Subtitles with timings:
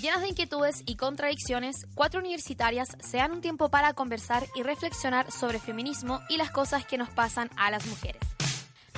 [0.00, 5.32] Llenas de inquietudes y contradicciones, cuatro universitarias se dan un tiempo para conversar y reflexionar
[5.32, 8.22] sobre feminismo y las cosas que nos pasan a las mujeres.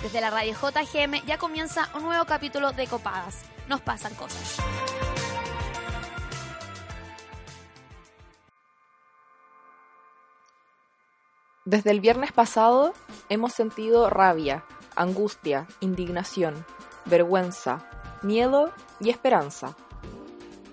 [0.03, 3.45] Desde la radio JGM ya comienza un nuevo capítulo de Copadas.
[3.67, 4.59] Nos pasan cosas.
[11.65, 12.93] Desde el viernes pasado
[13.31, 14.65] hemos sentido rabia,
[14.97, 16.67] angustia, indignación,
[17.07, 17.89] vergüenza,
[18.23, 18.71] miedo
[19.01, 19.77] y esperanza.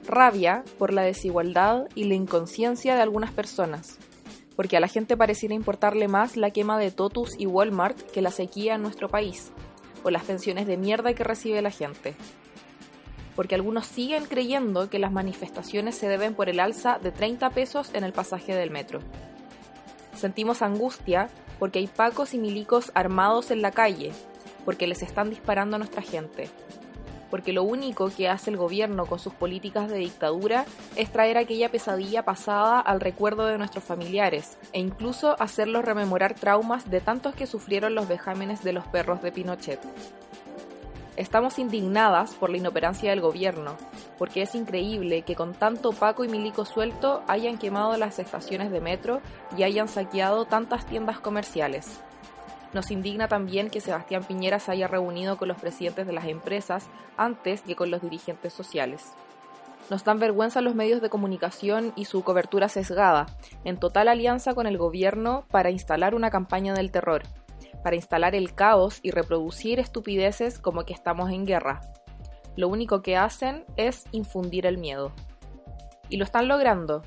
[0.07, 3.97] Rabia por la desigualdad y la inconsciencia de algunas personas,
[4.55, 8.31] porque a la gente pareciera importarle más la quema de Totus y Walmart que la
[8.31, 9.51] sequía en nuestro país,
[10.03, 12.15] o las pensiones de mierda que recibe la gente.
[13.35, 17.91] Porque algunos siguen creyendo que las manifestaciones se deben por el alza de 30 pesos
[17.93, 19.01] en el pasaje del metro.
[20.15, 21.29] Sentimos angustia
[21.59, 24.13] porque hay pacos y milicos armados en la calle,
[24.63, 26.49] porque les están disparando a nuestra gente,
[27.29, 31.69] porque lo único que hace el gobierno con sus políticas de dictadura es traer aquella
[31.69, 37.47] pesadilla pasada al recuerdo de nuestros familiares e incluso hacerlos rememorar traumas de tantos que
[37.47, 39.79] sufrieron los vejámenes de los perros de Pinochet.
[41.17, 43.75] Estamos indignadas por la inoperancia del gobierno,
[44.19, 48.81] porque es increíble que con tanto Paco y Milico suelto hayan quemado las estaciones de
[48.81, 49.21] metro
[49.57, 52.01] y hayan saqueado tantas tiendas comerciales.
[52.77, 56.91] Nos indigna también que Sebastián Piñera se haya reunido con los presidentes de las empresas
[57.17, 59.13] antes que con los dirigentes sociales.
[59.89, 63.25] Nos dan vergüenza los medios de comunicación y su cobertura sesgada,
[63.63, 67.23] en total alianza con el gobierno para instalar una campaña del terror,
[67.83, 71.81] para instalar el caos y reproducir estupideces como que estamos en guerra.
[72.55, 75.13] Lo único que hacen es infundir el miedo.
[76.09, 77.01] Y lo están logrando.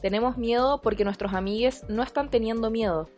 [0.00, 3.10] Tenemos miedo porque nuestros amigues no están teniendo miedo.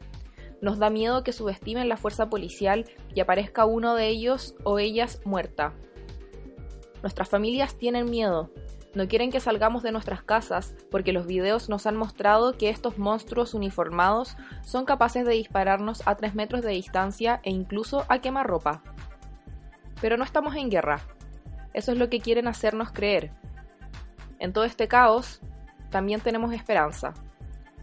[0.61, 5.21] Nos da miedo que subestimen la fuerza policial y aparezca uno de ellos o ellas
[5.25, 5.73] muerta.
[7.03, 8.51] Nuestras familias tienen miedo,
[8.95, 12.99] no quieren que salgamos de nuestras casas porque los videos nos han mostrado que estos
[12.99, 18.83] monstruos uniformados son capaces de dispararnos a 3 metros de distancia e incluso a quemarropa.
[20.01, 21.01] Pero no estamos en guerra.
[21.75, 23.31] Eso es lo que quieren hacernos creer.
[24.39, 25.43] En todo este caos,
[25.91, 27.13] también tenemos esperanza.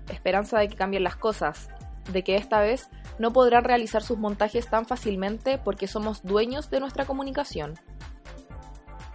[0.10, 1.70] Esperanza de que cambien las cosas,
[2.12, 2.90] de que esta vez
[3.20, 7.80] no podrán realizar sus montajes tan fácilmente porque somos dueños de nuestra comunicación.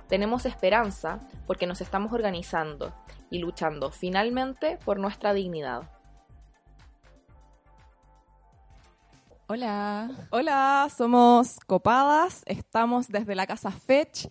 [0.08, 2.92] Tenemos esperanza porque nos estamos organizando
[3.30, 5.88] y luchando finalmente por nuestra dignidad.
[9.46, 14.26] Hola, hola, somos Copadas, estamos desde la casa Fetch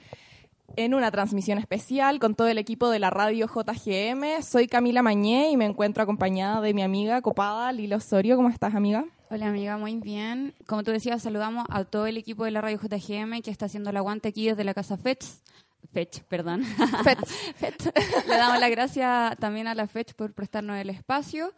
[0.76, 4.42] en una transmisión especial con todo el equipo de la radio JGM.
[4.42, 8.36] Soy Camila Mañé y me encuentro acompañada de mi amiga Copada Lila Osorio.
[8.36, 9.06] ¿Cómo estás, amiga?
[9.30, 10.54] Hola amiga, muy bien.
[10.68, 13.90] Como tú decías, saludamos a todo el equipo de la radio JGM que está haciendo
[13.90, 15.26] el aguante aquí desde la casa Fetch.
[15.92, 16.64] Fetch, perdón.
[17.56, 17.86] Fetch.
[18.28, 21.54] Le damos las gracias también a la Fetch por prestarnos el espacio.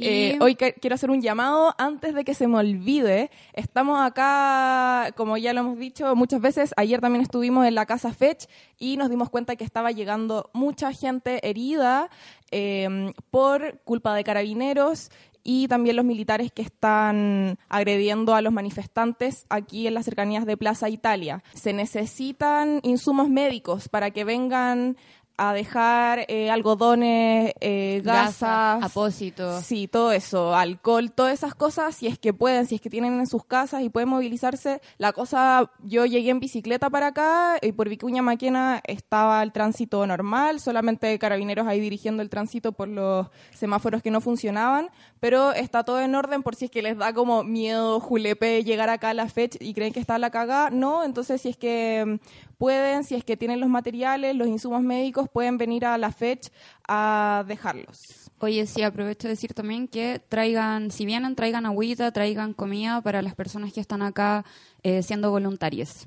[0.00, 3.30] Eh, hoy quiero hacer un llamado antes de que se me olvide.
[3.52, 8.12] Estamos acá, como ya lo hemos dicho muchas veces, ayer también estuvimos en la casa
[8.12, 8.46] Fetch
[8.78, 12.10] y nos dimos cuenta que estaba llegando mucha gente herida
[12.50, 15.10] eh, por culpa de carabineros
[15.42, 20.56] y también los militares que están agrediendo a los manifestantes aquí en las cercanías de
[20.56, 21.42] Plaza Italia.
[21.54, 24.96] Se necesitan insumos médicos para que vengan
[25.42, 29.64] a dejar eh, algodones, eh, gasas, apósitos.
[29.64, 33.18] Sí, todo eso, alcohol, todas esas cosas, si es que pueden, si es que tienen
[33.18, 34.82] en sus casas y pueden movilizarse.
[34.98, 40.06] La cosa, yo llegué en bicicleta para acá y por Vicuña Maquena estaba el tránsito
[40.06, 44.90] normal, solamente carabineros ahí dirigiendo el tránsito por los semáforos que no funcionaban,
[45.20, 48.90] pero está todo en orden por si es que les da como miedo julepe llegar
[48.90, 50.68] acá a la fecha y creen que está la cagada.
[50.68, 52.20] No, entonces si es que
[52.60, 56.52] pueden, si es que tienen los materiales, los insumos médicos, pueden venir a la FECH
[56.86, 58.30] a dejarlos.
[58.38, 63.22] Oye, sí, aprovecho de decir también que traigan, si vienen, traigan agüita, traigan comida para
[63.22, 64.44] las personas que están acá
[64.82, 66.06] eh, siendo voluntarias.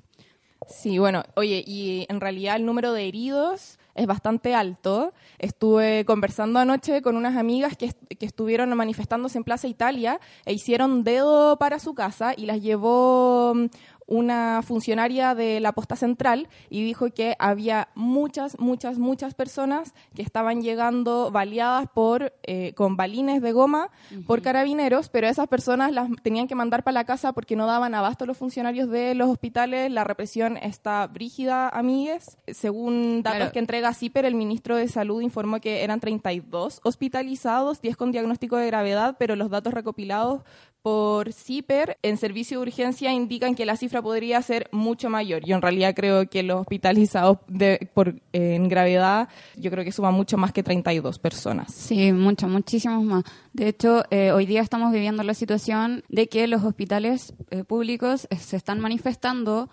[0.69, 5.14] Sí, bueno, oye, y en realidad el número de heridos es bastante alto.
[5.40, 11.03] Estuve conversando anoche con unas amigas que, que, estuvieron manifestándose en Plaza Italia e hicieron
[11.03, 13.53] dedo para su casa y las llevó
[14.08, 20.22] una funcionaria de la posta central y dijo que había muchas, muchas, muchas personas que
[20.22, 23.90] estaban llegando baleadas por, eh, con balines de goma
[24.28, 27.96] por carabineros, pero esas personas las tenían que mandar para la casa porque no daban
[27.96, 29.91] abasto los funcionarios de los hospitales.
[29.91, 32.38] La represión está brígida, amigues.
[32.47, 37.97] Según datos que entrega CIPER, el ministro de Salud informó que eran 32 hospitalizados, 10
[37.97, 40.41] con diagnóstico de gravedad, pero los datos recopilados
[40.84, 45.44] por CIPER en servicio de urgencia indican que la cifra podría ser mucho mayor.
[45.46, 50.14] Yo en realidad creo que los hospitalizados de, por, en gravedad, yo creo que suman
[50.14, 51.74] mucho más que 32 personas.
[51.74, 53.24] Sí, mucho, muchísimos más.
[53.53, 58.28] De hecho, eh, hoy día estamos viviendo la situación de que los hospitales eh, públicos
[58.30, 59.70] eh, se están manifestando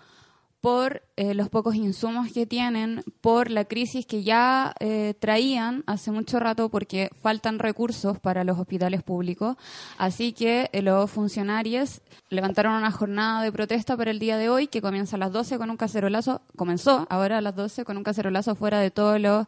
[0.61, 6.11] por eh, los pocos insumos que tienen, por la crisis que ya eh, traían hace
[6.11, 9.57] mucho rato porque faltan recursos para los hospitales públicos.
[9.97, 14.67] Así que eh, los funcionarios levantaron una jornada de protesta para el día de hoy
[14.67, 18.03] que comienza a las 12 con un cacerolazo, comenzó ahora a las 12 con un
[18.03, 19.47] cacerolazo fuera de todos los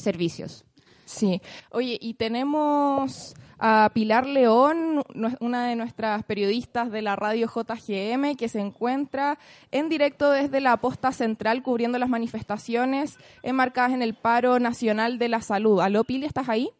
[0.00, 0.64] servicios.
[1.04, 5.04] Sí, oye, y tenemos a Pilar León,
[5.38, 9.38] una de nuestras periodistas de la radio JGM, que se encuentra
[9.70, 15.28] en directo desde la posta central cubriendo las manifestaciones enmarcadas en el paro nacional de
[15.28, 15.80] la salud.
[15.80, 16.70] ¿Aló, Pili, estás ahí?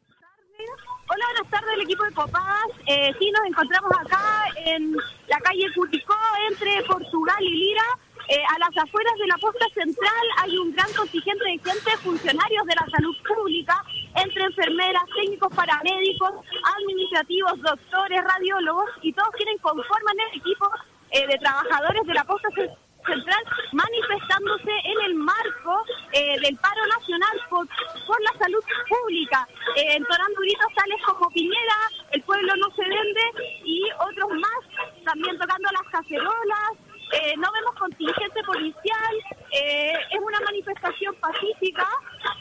[1.08, 2.66] Hola, buenas tardes, el equipo de Copadas.
[2.88, 4.96] Eh, sí, nos encontramos acá en
[5.28, 6.16] la calle Cuticó,
[6.50, 7.84] entre Portugal y Lira.
[8.28, 12.66] Eh, a las afueras de la posta central hay un gran contingente de gente, funcionarios
[12.66, 13.84] de la salud pública,
[14.14, 16.32] entre enfermeras, técnicos paramédicos,
[16.78, 20.70] administrativos, doctores, radiólogos, y todos quieren conforman el equipo
[21.10, 23.42] eh, de trabajadores de la posta central
[23.72, 27.66] manifestándose en el marco eh, del paro nacional por,
[28.06, 31.78] por la salud pública, entonando gritos tales como Piñera,
[32.12, 37.74] el pueblo no se vende y otros más, también tocando las cacerolas, eh, no vemos
[37.78, 39.14] contingente policial,
[39.50, 41.86] eh, es una manifestación pacífica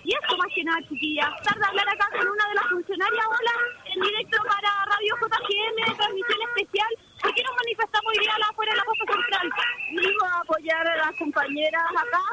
[0.04, 1.30] y esto más que nada, chiquillas.
[1.44, 3.52] Tarda hablar acá con una de las funcionarias, hola,
[3.94, 6.88] en directo para Radio JGM, transmisión especial.
[7.22, 9.50] ¿Por qué nos manifestamos hoy día afuera de la Costa Central?
[9.94, 12.24] Venimos a apoyar a las compañeras acá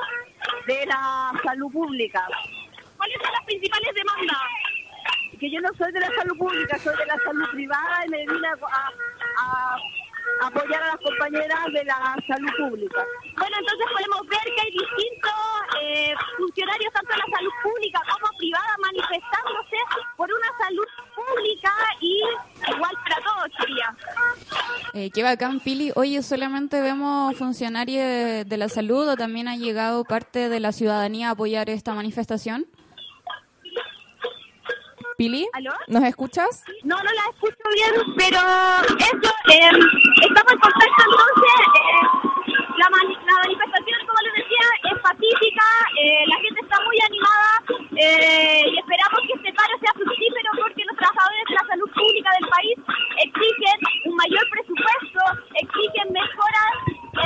[0.67, 2.25] de la salud pública.
[2.97, 4.39] ¿Cuáles son las principales demandas?
[5.41, 8.27] Que yo no soy de la salud pública, soy de la salud privada y me
[8.27, 9.77] vine a
[10.43, 13.05] apoyar a las compañeras de la salud pública.
[13.37, 15.33] Bueno, entonces podemos ver que hay distintos
[15.83, 19.77] eh, funcionarios, tanto de la salud pública como privada, manifestándose
[20.17, 22.21] por una salud pública y
[22.75, 23.97] igual para todos, sería.
[24.95, 25.93] Eh, qué bacán, Pili.
[25.95, 31.29] Oye, ¿solamente vemos funcionarios de la salud o también ha llegado parte de la ciudadanía
[31.29, 32.67] a apoyar esta manifestación?
[35.19, 35.49] Pili,
[35.89, 36.63] ¿nos escuchas?
[36.85, 39.75] No, no la escucho bien, pero eso, eh,
[40.23, 41.59] estamos en contacto entonces.
[41.75, 45.67] Eh, la, la, manifestación, como les decía, es pacífica,
[45.99, 47.51] eh, la gente está muy animada
[47.99, 52.49] y esperamos que este paro sea fructífero porque los trabajadores de la salud pública del
[52.55, 52.77] país
[53.19, 53.77] exigen
[54.07, 55.21] un mayor presupuesto,
[55.59, 56.75] exigen mejoras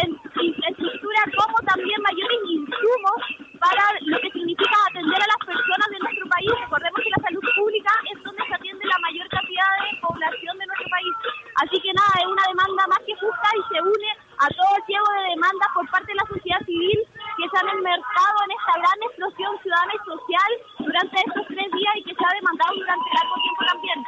[0.00, 3.20] en infraestructura como también mayores insumos
[3.62, 6.50] para lo que significa atender a las personas de nuestro país.
[6.66, 10.66] Recordemos que la salud pública es donde se atiende la mayor cantidad de población de
[10.66, 11.14] nuestro país.
[11.62, 14.10] Así que nada, es una demanda más que justa y se une
[14.42, 16.98] a todo el ciego de demandas por parte de la sociedad civil
[17.38, 20.50] que se han enmercado en esta gran explosión ciudadana y social
[20.82, 23.98] durante estos tres días y que se ha demandado durante largo tiempo también.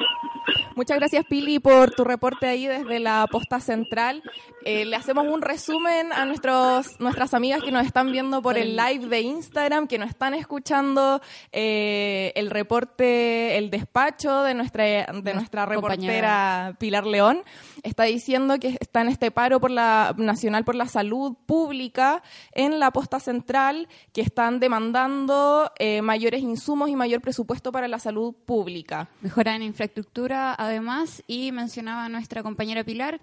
[0.74, 4.20] Muchas gracias Pili por tu reporte ahí desde la posta central.
[4.66, 8.76] Eh, le hacemos un resumen a nuestros, nuestras amigas que nos están viendo por el
[8.76, 11.20] live de Instagram, que nos están escuchando
[11.52, 17.42] eh, el reporte, el despacho de nuestra, de nuestra reportera Pilar León.
[17.82, 22.22] Está diciendo que está en este paro por la Nacional por la Salud Pública
[22.52, 27.98] en la posta central, que están demandando eh, mayores insumos y mayor presupuesto para la
[27.98, 29.10] salud pública.
[29.20, 33.20] Mejora en infraestructura, además, y mencionaba nuestra compañera Pilar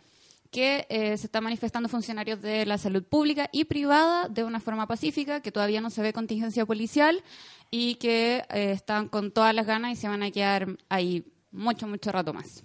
[0.52, 4.86] que eh, se están manifestando funcionarios de la salud pública y privada de una forma
[4.86, 7.24] pacífica, que todavía no se ve contingencia policial
[7.72, 11.88] y que eh, están con todas las ganas y se van a quedar ahí mucho,
[11.88, 12.64] mucho rato más.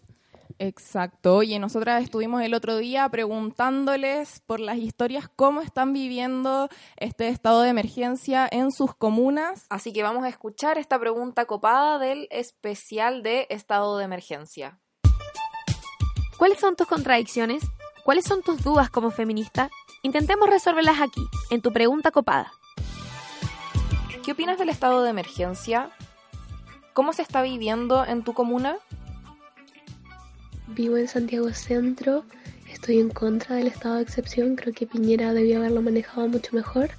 [0.58, 1.36] Exacto.
[1.36, 7.62] Oye, nosotras estuvimos el otro día preguntándoles por las historias cómo están viviendo este estado
[7.62, 9.66] de emergencia en sus comunas.
[9.68, 14.80] Así que vamos a escuchar esta pregunta copada del especial de estado de emergencia.
[16.38, 17.62] ¿Cuáles son tus contradicciones?
[18.06, 19.68] ¿Cuáles son tus dudas como feminista?
[20.02, 22.52] Intentemos resolverlas aquí, en tu pregunta copada.
[24.24, 25.90] ¿Qué opinas del estado de emergencia?
[26.92, 28.76] ¿Cómo se está viviendo en tu comuna?
[30.68, 32.22] Vivo en Santiago Centro,
[32.70, 36.90] estoy en contra del estado de excepción, creo que Piñera debió haberlo manejado mucho mejor.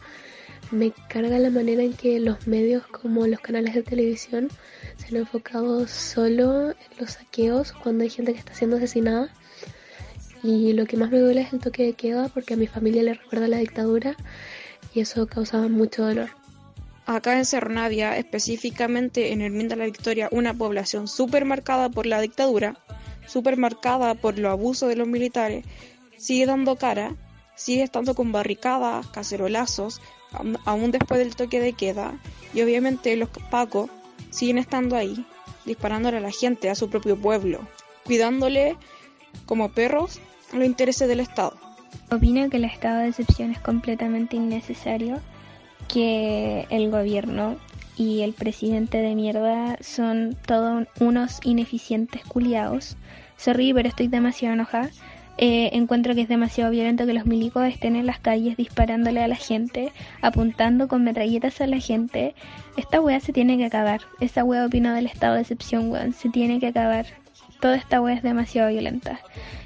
[0.71, 4.49] Me carga la manera en que los medios como los canales de televisión
[4.97, 9.31] se han enfocado solo en los saqueos cuando hay gente que está siendo asesinada.
[10.43, 13.03] Y lo que más me duele es el toque de queda porque a mi familia
[13.03, 14.15] le recuerda la dictadura
[14.93, 16.29] y eso causaba mucho dolor.
[17.05, 22.05] Acá en Cerro Navia, específicamente en el Minda La Victoria, una población súper marcada por
[22.05, 22.77] la dictadura,
[23.25, 25.63] súper marcada por los abusos de los militares,
[26.17, 27.15] sigue dando cara,
[27.55, 30.01] sigue estando con barricadas, cacerolazos,
[30.65, 32.19] aún después del toque de queda,
[32.53, 33.89] y obviamente los pacos
[34.29, 35.25] siguen estando ahí,
[35.65, 37.65] disparándole a la gente, a su propio pueblo,
[38.03, 38.75] cuidándole
[39.45, 40.19] como perros
[40.53, 41.57] los intereses del Estado.
[42.11, 45.19] Opino que el estado de excepción es completamente innecesario,
[45.87, 47.57] que el gobierno
[47.97, 52.95] y el presidente de mierda son todos unos ineficientes culiados.
[53.37, 54.89] Sorry, pero estoy demasiado enojada.
[55.39, 59.27] Eh, encuentro que es demasiado violento que los milicos estén en las calles disparándole a
[59.27, 59.91] la gente,
[60.21, 62.33] apuntando con metralletas a la gente.
[62.75, 64.01] Esta wea se tiene que acabar.
[64.19, 66.13] Esa wea opino del estado de excepción, weón.
[66.13, 67.05] Se tiene que acabar.
[67.59, 69.19] Toda esta wea es demasiado violenta.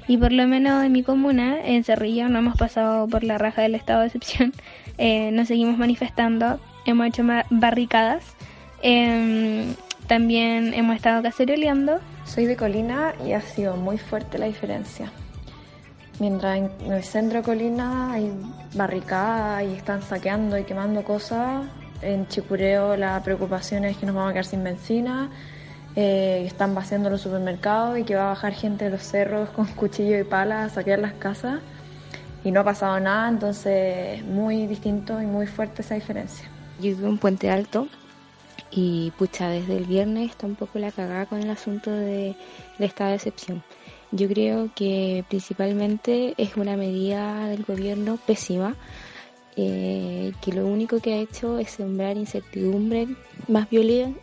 [0.08, 3.62] Y por lo menos en mi comuna, en Cerrillo, no hemos pasado por la raja
[3.62, 4.52] del estado de excepción.
[4.98, 8.24] Eh, nos seguimos manifestando hemos hecho barricadas.
[8.82, 9.74] Em,
[10.06, 12.00] también hemos estado caceroleando.
[12.24, 15.10] Soy de Colina y ha sido muy fuerte la diferencia.
[16.18, 18.30] Mientras en el centro de Colina hay
[18.74, 21.66] barricadas y están saqueando y quemando cosas,
[22.00, 25.30] en Chicureo la preocupación es que nos vamos a quedar sin benzina,
[25.94, 29.66] eh, están vaciando los supermercados y que va a bajar gente de los cerros con
[29.76, 31.60] cuchillo y pala a saquear las casas.
[32.44, 36.48] Y no ha pasado nada, entonces muy distinto y muy fuerte esa diferencia.
[36.80, 37.86] Yo vivo en Puente Alto
[38.72, 42.34] y pucha, desde el viernes está un poco la cagada con el asunto de,
[42.78, 43.62] esta decepción.
[44.10, 48.74] Yo creo que principalmente es una medida del gobierno pésima,
[49.56, 53.08] eh, que lo único que ha hecho es sembrar incertidumbre,
[53.46, 53.68] más,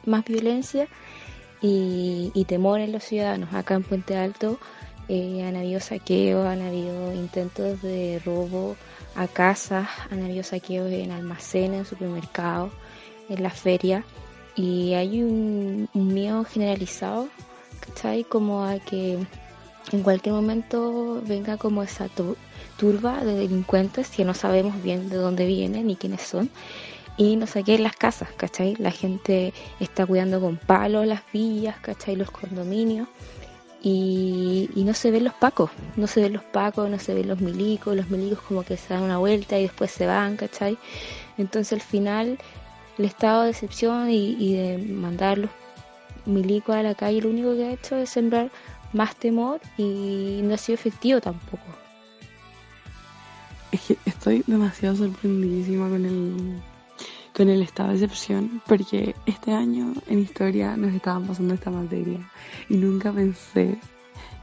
[0.05, 0.87] más violencia
[1.61, 3.53] y, temor en los ciudadanos.
[3.53, 4.59] Acá en Puente Alto
[5.07, 8.75] eh, han habido saqueos, han habido intentos de robo
[9.15, 12.71] a casas, han habido saqueos en almacenes, en supermercados,
[13.29, 14.03] en la feria
[14.55, 17.29] y hay un, miedo generalizado,
[17.79, 18.23] ¿cachai?
[18.23, 19.17] Como a que
[19.91, 22.09] en cualquier momento venga como esa
[22.77, 26.49] turba de delincuentes que no sabemos bien de dónde vienen ni quiénes son
[27.19, 28.77] y nos saquen las casas, ¿cachai?
[28.77, 32.15] La gente está cuidando con palos las villas, ¿cachai?
[32.15, 33.09] Los condominios
[33.83, 37.41] y, no se ven los pacos, no se ven los pacos, no se ven los
[37.41, 40.77] milicos, los milicos como que se dan una vuelta y después se van, ¿cachai?
[41.37, 42.37] Entonces al final
[42.97, 45.51] el estado de excepción y, de mandar los
[46.25, 48.49] milicos a la calle lo único que ha hecho es sembrar
[48.93, 51.65] más temor y no ha sido efectivo tampoco.
[53.73, 56.61] Es que estoy demasiado sorprendidísima con el
[57.39, 62.19] con el estado de excepción porque este año en historia nos estaban pasando esta materia
[62.67, 63.77] y nunca pensé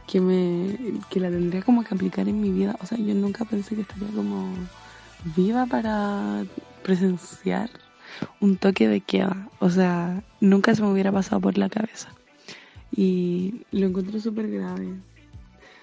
[0.06, 0.78] que me
[1.10, 2.74] que la tendría como que aplicar en mi vida.
[2.80, 4.48] O sea yo nunca pensé que estaría como
[5.36, 6.46] viva para
[6.82, 7.68] presenciar
[8.40, 9.46] un toque de queda.
[9.58, 12.08] O sea nunca se me hubiera pasado por la cabeza.
[12.90, 14.94] Y lo encuentro súper grave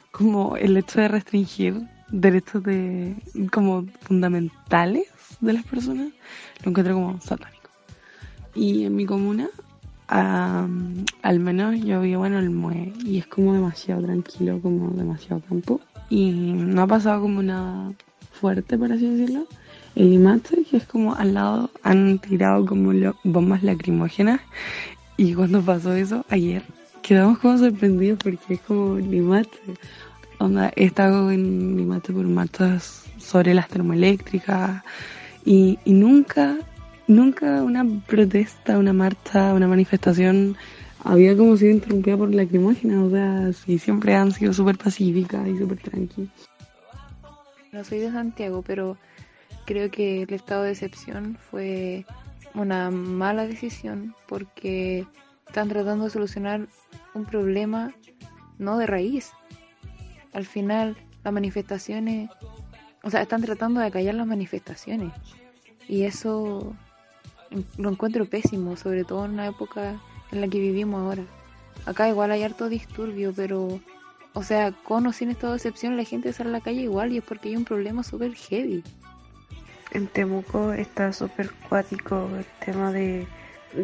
[0.09, 1.79] como el hecho de restringir
[2.09, 3.15] derechos de
[3.51, 6.09] como fundamentales de las personas,
[6.63, 7.69] lo encuentro como satánico.
[8.55, 9.49] Y en mi comuna,
[10.07, 15.81] al menos yo vivo en el Mue y es como demasiado tranquilo, como demasiado campo.
[16.09, 17.93] Y no ha pasado como nada
[18.31, 19.47] fuerte, por así decirlo.
[19.95, 22.91] El Limache, que es como al lado, han tirado como
[23.23, 24.41] bombas lacrimógenas.
[25.17, 26.63] Y cuando pasó eso, ayer,
[27.01, 29.49] quedamos como sorprendidos porque es como Limache.
[30.39, 34.83] Onda, he estado en Limache por marchas sobre las termoeléctricas
[35.45, 36.57] y, nunca,
[37.07, 40.55] nunca una protesta, una marcha, una manifestación
[41.03, 45.57] había como sido interrumpida por lacrimógenas, o sea, sí, siempre han sido súper pacíficas y
[45.57, 46.31] súper tranquilas.
[47.71, 48.97] No soy de Santiago, pero
[49.65, 52.05] creo que el estado de excepción fue
[52.53, 55.05] una mala decisión porque
[55.47, 56.67] están tratando de solucionar
[57.13, 57.93] un problema
[58.59, 59.31] no de raíz.
[60.33, 62.29] Al final, las manifestaciones
[63.03, 65.11] o sea, están tratando de callar las manifestaciones.
[65.87, 66.73] Y eso
[67.77, 69.99] lo encuentro pésimo, sobre todo en una época
[70.31, 71.23] en la que vivimos ahora.
[71.85, 73.81] Acá igual hay harto disturbio, pero,
[74.33, 77.11] o sea, con o sin estado de excepción, la gente sale a la calle igual
[77.11, 78.83] y es porque hay un problema súper heavy.
[79.91, 83.27] En Temuco está súper cuático el tema de,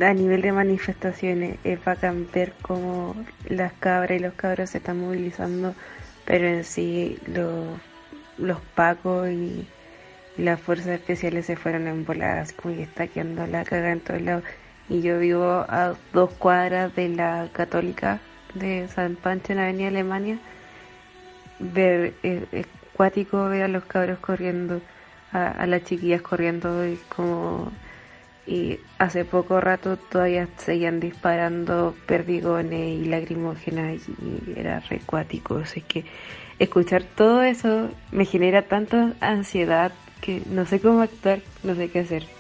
[0.02, 1.60] a nivel de manifestaciones.
[1.66, 3.16] Es bacán ver cómo
[3.50, 5.76] las cabras y los cabros se están movilizando,
[6.26, 7.80] pero en sí lo
[8.40, 9.68] los pacos y,
[10.38, 14.22] las fuerzas especiales se fueron en voladas, como que está quedando la caga en todos
[14.22, 14.44] lados.
[14.88, 18.22] Y yo vivo a dos cuadras de la Católica
[18.54, 20.40] de San Pancho en Avenida Alemania.
[21.60, 24.82] Ver, es, ver a los cabros corriendo,
[25.34, 27.72] a, las chiquillas corriendo y como
[28.48, 35.58] y hace poco rato todavía seguían disparando perdigones y lacrimógenas y era recuático.
[35.58, 36.06] Así que
[36.60, 42.00] escuchar todo eso me genera tanta ansiedad que no sé cómo actuar, no sé qué
[42.00, 42.39] hacer.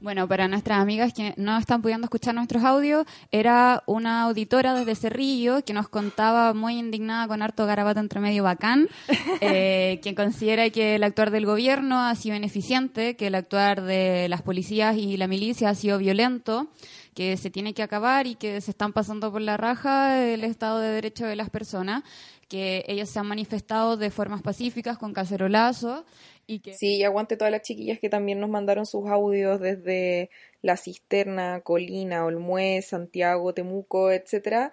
[0.00, 4.94] Bueno, para nuestras amigas que no están pudiendo escuchar nuestros audios, era una auditora desde
[4.94, 8.88] Cerrillo que nos contaba muy indignada con harto garabato entre medio bacán,
[9.40, 14.28] eh, quien considera que el actuar del gobierno ha sido ineficiente, que el actuar de
[14.28, 16.68] las policías y la milicia ha sido violento,
[17.12, 20.78] que se tiene que acabar y que se están pasando por la raja el Estado
[20.78, 22.04] de Derecho de las personas,
[22.48, 26.04] que ellos se han manifestado de formas pacíficas con cacerolazos
[26.48, 26.60] y.
[26.72, 30.30] Sí, y aguante todas las chiquillas que también nos mandaron sus audios desde
[30.62, 34.72] La Cisterna, Colina, Olmué, Santiago, Temuco, etcétera.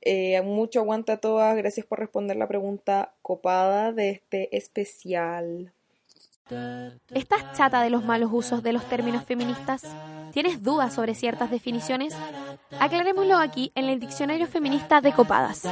[0.00, 1.56] Eh, mucho aguante a todas.
[1.56, 5.72] Gracias por responder la pregunta copada de este especial.
[7.12, 9.82] ¿Estás chata de los malos usos de los términos feministas?
[10.32, 12.14] ¿Tienes dudas sobre ciertas definiciones?
[12.78, 15.64] Aclarémoslo aquí en el Diccionario Feminista de Copadas.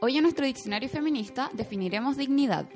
[0.00, 2.66] Hoy en nuestro diccionario feminista definiremos dignidad.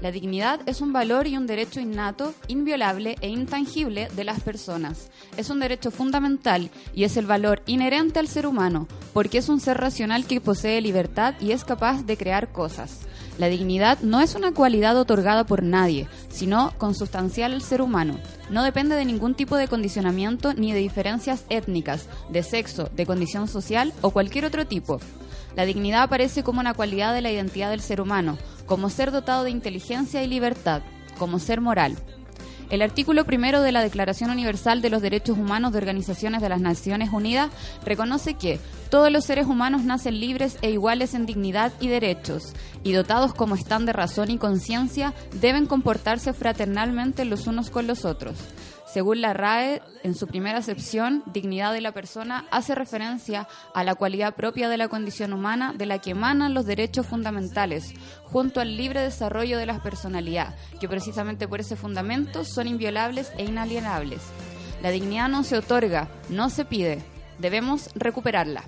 [0.00, 5.10] La dignidad es un valor y un derecho innato, inviolable e intangible de las personas.
[5.36, 9.60] Es un derecho fundamental y es el valor inherente al ser humano, porque es un
[9.60, 13.00] ser racional que posee libertad y es capaz de crear cosas.
[13.38, 18.18] La dignidad no es una cualidad otorgada por nadie, sino consustancial al ser humano.
[18.48, 23.48] No depende de ningún tipo de condicionamiento ni de diferencias étnicas, de sexo, de condición
[23.48, 24.98] social o cualquier otro tipo.
[25.56, 29.44] La dignidad aparece como una cualidad de la identidad del ser humano, como ser dotado
[29.44, 30.82] de inteligencia y libertad,
[31.18, 31.96] como ser moral.
[32.70, 36.60] El artículo primero de la Declaración Universal de los Derechos Humanos de Organizaciones de las
[36.60, 37.50] Naciones Unidas
[37.84, 38.58] reconoce que
[38.90, 43.54] todos los seres humanos nacen libres e iguales en dignidad y derechos, y dotados como
[43.54, 48.36] están de razón y conciencia, deben comportarse fraternalmente los unos con los otros.
[48.94, 53.96] Según la RAE, en su primera acepción, dignidad de la persona hace referencia a la
[53.96, 58.76] cualidad propia de la condición humana de la que emanan los derechos fundamentales, junto al
[58.76, 64.22] libre desarrollo de la personalidad, que precisamente por ese fundamento son inviolables e inalienables.
[64.80, 67.02] La dignidad no se otorga, no se pide,
[67.40, 68.62] debemos recuperarla.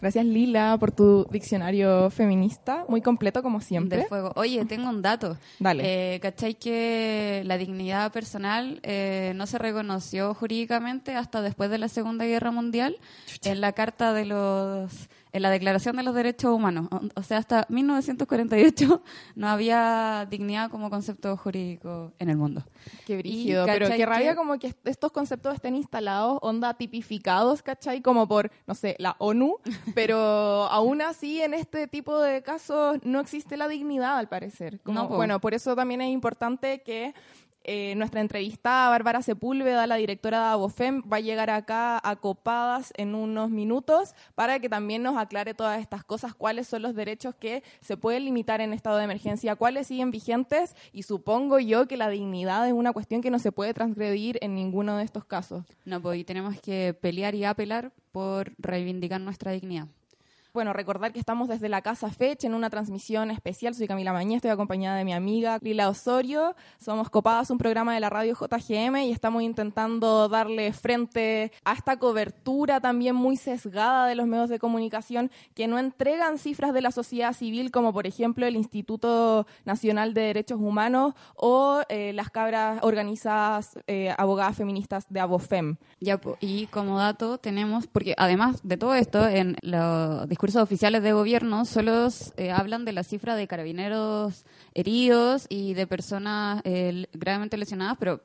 [0.00, 3.98] Gracias Lila por tu diccionario feminista, muy completo como siempre.
[3.98, 4.32] De fuego.
[4.36, 5.36] Oye, tengo un dato.
[5.58, 6.14] Dale.
[6.14, 11.88] Eh, ¿Cachai que la dignidad personal eh, no se reconoció jurídicamente hasta después de la
[11.88, 12.96] Segunda Guerra Mundial?
[13.44, 16.88] En la Carta de los en la Declaración de los Derechos Humanos.
[17.14, 19.02] O sea, hasta 1948
[19.34, 22.64] no había dignidad como concepto jurídico en el mundo.
[23.06, 28.00] Qué brígido, pero qué rabia como que estos conceptos estén instalados, onda tipificados, ¿cachai?
[28.02, 29.58] Como por, no sé, la ONU,
[29.94, 34.80] pero aún así en este tipo de casos no existe la dignidad, al parecer.
[34.80, 37.14] Como, bueno, por eso también es importante que
[37.62, 42.16] eh, nuestra entrevista a Bárbara Sepúlveda, la directora de Abofem, va a llegar acá a
[42.16, 46.94] Copadas en unos minutos para que también nos aclare todas estas cosas, cuáles son los
[46.94, 51.86] derechos que se pueden limitar en estado de emergencia, cuáles siguen vigentes y supongo yo
[51.86, 55.24] que la dignidad es una cuestión que no se puede transgredir en ninguno de estos
[55.24, 55.64] casos.
[55.84, 59.86] No, pues y tenemos que pelear y apelar por reivindicar nuestra dignidad.
[60.52, 63.72] Bueno, recordar que estamos desde la Casa Fecha en una transmisión especial.
[63.72, 66.56] Soy Camila Mañé, estoy acompañada de mi amiga Lila Osorio.
[66.80, 72.00] Somos Copadas, un programa de la radio JGM y estamos intentando darle frente a esta
[72.00, 76.90] cobertura también muy sesgada de los medios de comunicación que no entregan cifras de la
[76.90, 82.80] sociedad civil, como por ejemplo el Instituto Nacional de Derechos Humanos o eh, las cabras
[82.82, 85.76] organizadas eh, abogadas feministas de Abofem.
[86.00, 91.12] Ya, y como dato tenemos, porque además de todo esto, en los discursos oficiales de
[91.12, 97.58] gobierno solo eh, hablan de la cifra de carabineros heridos y de personas eh, gravemente
[97.58, 98.22] lesionadas, pero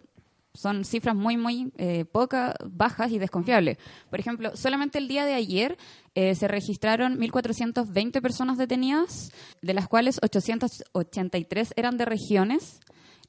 [0.53, 3.79] son cifras muy, muy eh, pocas, bajas y desconfiables.
[4.09, 5.77] Por ejemplo, solamente el día de ayer
[6.15, 12.79] se registraron 1.420 personas detenidas, de las cuales 883 eran de regiones.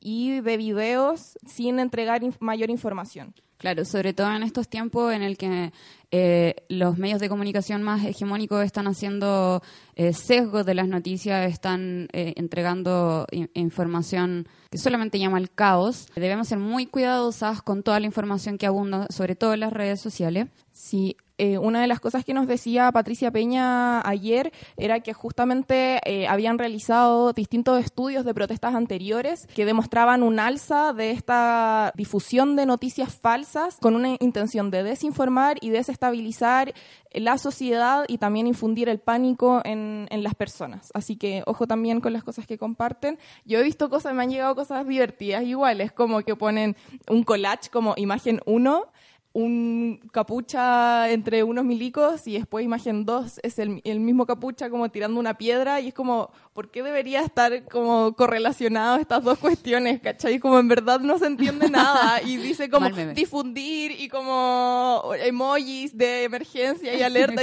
[0.00, 3.34] y de videos sin entregar mayor información.
[3.58, 5.72] Claro, sobre todo en estos tiempos en el que
[6.12, 9.62] eh, los medios de comunicación más hegemónicos están haciendo
[9.96, 16.06] eh, sesgos de las noticias, están eh, entregando información que solamente llama al caos.
[16.14, 20.00] Debemos ser muy cuidadosas con toda la información que abunda, sobre todo en las redes
[20.00, 20.46] sociales.
[20.78, 25.98] Sí, eh, una de las cosas que nos decía Patricia Peña ayer era que justamente
[26.04, 32.54] eh, habían realizado distintos estudios de protestas anteriores que demostraban un alza de esta difusión
[32.54, 36.72] de noticias falsas con una intención de desinformar y desestabilizar
[37.12, 40.92] la sociedad y también infundir el pánico en, en las personas.
[40.94, 43.18] Así que ojo también con las cosas que comparten.
[43.44, 46.76] Yo he visto cosas, me han llegado cosas divertidas iguales, como que ponen
[47.08, 48.86] un collage como imagen 1
[49.32, 55.20] un capucha entre unos milicos y después imagen dos es el, mismo capucha como tirando
[55.20, 60.00] una piedra y es como, ¿por qué debería estar como correlacionado estas dos cuestiones?
[60.00, 60.38] ¿Cachai?
[60.38, 66.24] Como en verdad no se entiende nada y dice como difundir y como emojis de
[66.24, 67.42] emergencia y alerta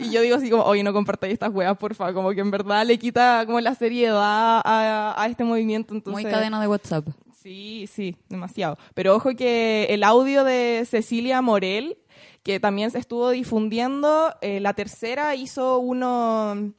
[0.00, 2.50] y, yo digo así como, oye, no compartáis estas weas, por favor, como que en
[2.50, 5.94] verdad le quita como la seriedad a, este movimiento.
[5.94, 7.06] Entonces, Muy cadena de WhatsApp.
[7.46, 8.76] Sí, sí, demasiado.
[8.94, 11.96] Pero ojo que el audio de Cecilia Morel,
[12.42, 16.74] que también se estuvo difundiendo, eh, la tercera hizo uno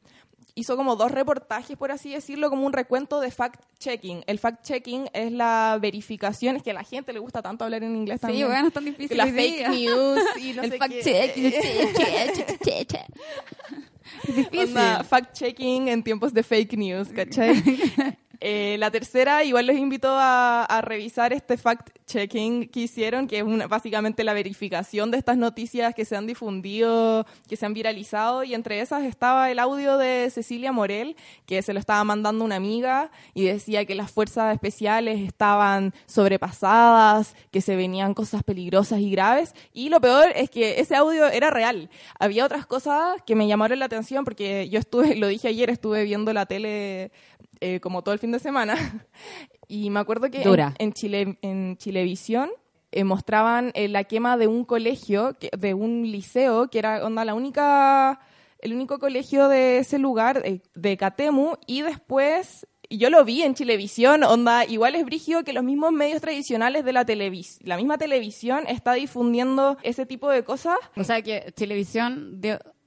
[0.56, 4.26] hizo como dos reportajes, por así decirlo, como un recuento de fact-checking.
[4.28, 7.96] El fact-checking es la verificación, es que a la gente le gusta tanto hablar en
[7.96, 8.48] inglés también.
[8.48, 9.16] Sí, bueno, es tan difícil.
[9.16, 11.54] La fake news y no el sé fact-checking.
[15.08, 17.64] Fact-checking en tiempos de fake news, ¿cachai?
[18.39, 24.23] Eh, la tercera, igual los invito a, revisar este fact-checking que hicieron, que es básicamente
[24.23, 28.80] la verificación de estas noticias que se han difundido, que se han viralizado, y entre
[28.80, 33.45] esas estaba el audio de Cecilia Morel, que se lo estaba mandando una amiga y
[33.45, 39.89] decía que las fuerzas especiales estaban sobrepasadas, que se venían cosas peligrosas y graves, y
[39.89, 41.89] lo peor es que ese audio era real.
[42.19, 46.04] Había otras cosas que me llamaron la atención porque yo estuve, lo dije ayer, estuve
[46.04, 47.12] viendo la tele
[47.62, 48.76] eh, como todo el fin de semana.
[49.67, 50.43] y me acuerdo que
[50.80, 52.50] en, Chile, en Chilevisión
[52.91, 57.34] eh, mostraban eh, la quema de un colegio, de un liceo, que era onda, la
[57.34, 58.20] única,
[58.60, 60.43] el único colegio de ese lugar,
[60.76, 65.63] de Catemu, y después yo lo vi en Chilevisión, onda, igual es brigio que los
[65.63, 70.78] mismos medios tradicionales de la televisión, la misma televisión está difundiendo ese tipo de cosas.
[70.96, 72.39] O sea que Televisión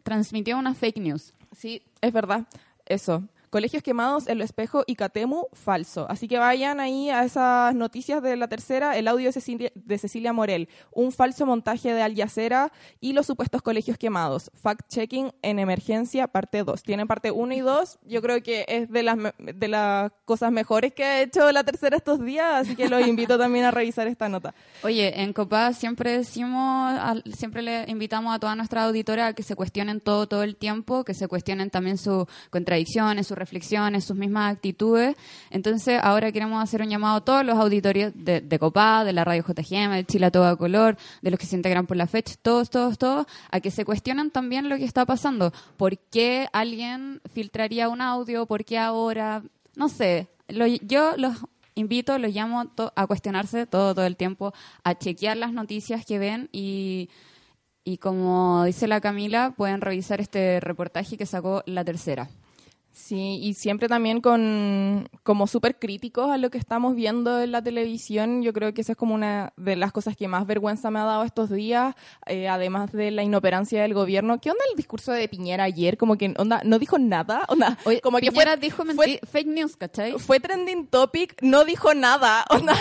[0.03, 1.35] transmitió una fake news.
[1.53, 2.47] Sí, es verdad,
[2.87, 3.25] eso.
[3.51, 6.07] Colegios quemados, El Espejo y Catemu, falso.
[6.09, 9.99] Así que vayan ahí a esas noticias de la tercera, el audio de Cecilia, de
[9.99, 14.53] Cecilia Morel, un falso montaje de Al Jazeera y los supuestos colegios quemados.
[14.55, 16.85] Fact-checking en emergencia, parte 2.
[16.85, 17.99] Tienen parte 1 y 2.
[18.05, 21.97] Yo creo que es de las, de las cosas mejores que ha hecho la tercera
[21.97, 24.55] estos días, así que los invito también a revisar esta nota.
[24.85, 26.95] Oye, en Copa siempre decimos,
[27.37, 31.03] siempre le invitamos a toda nuestra auditora a que se cuestionen todo, todo el tiempo,
[31.03, 35.17] que se cuestionen también sus contradicciones, sus reflexiones, sus mismas actitudes.
[35.51, 39.25] Entonces, ahora queremos hacer un llamado a todos los auditorios de, de COPA, de la
[39.25, 42.35] Radio JGM, de Chile a todo color, de los que se integran por la fecha,
[42.41, 45.53] todos, todos, todos, a que se cuestionen también lo que está pasando.
[45.77, 48.47] ¿Por qué alguien filtraría un audio?
[48.47, 49.43] ¿Por qué ahora?
[49.75, 50.29] No sé.
[50.83, 51.35] yo los
[51.75, 54.53] invito, los llamo a cuestionarse todo, todo el tiempo,
[54.85, 57.09] a chequear las noticias que ven y,
[57.85, 62.29] y como dice la Camila, pueden revisar este reportaje que sacó la tercera.
[63.03, 67.63] Sí, y siempre también con como súper críticos a lo que estamos viendo en la
[67.63, 68.43] televisión.
[68.43, 71.05] Yo creo que esa es como una de las cosas que más vergüenza me ha
[71.05, 71.95] dado estos días,
[72.27, 74.39] eh, además de la inoperancia del gobierno.
[74.41, 75.97] ¿Qué onda el discurso de Piñera ayer?
[75.97, 79.77] Como que onda, no dijo nada, onda, como que Piñera fue, dijo fue- fake news,
[79.77, 80.19] ¿cachai?
[80.19, 82.75] fue trending topic, no dijo nada, onda,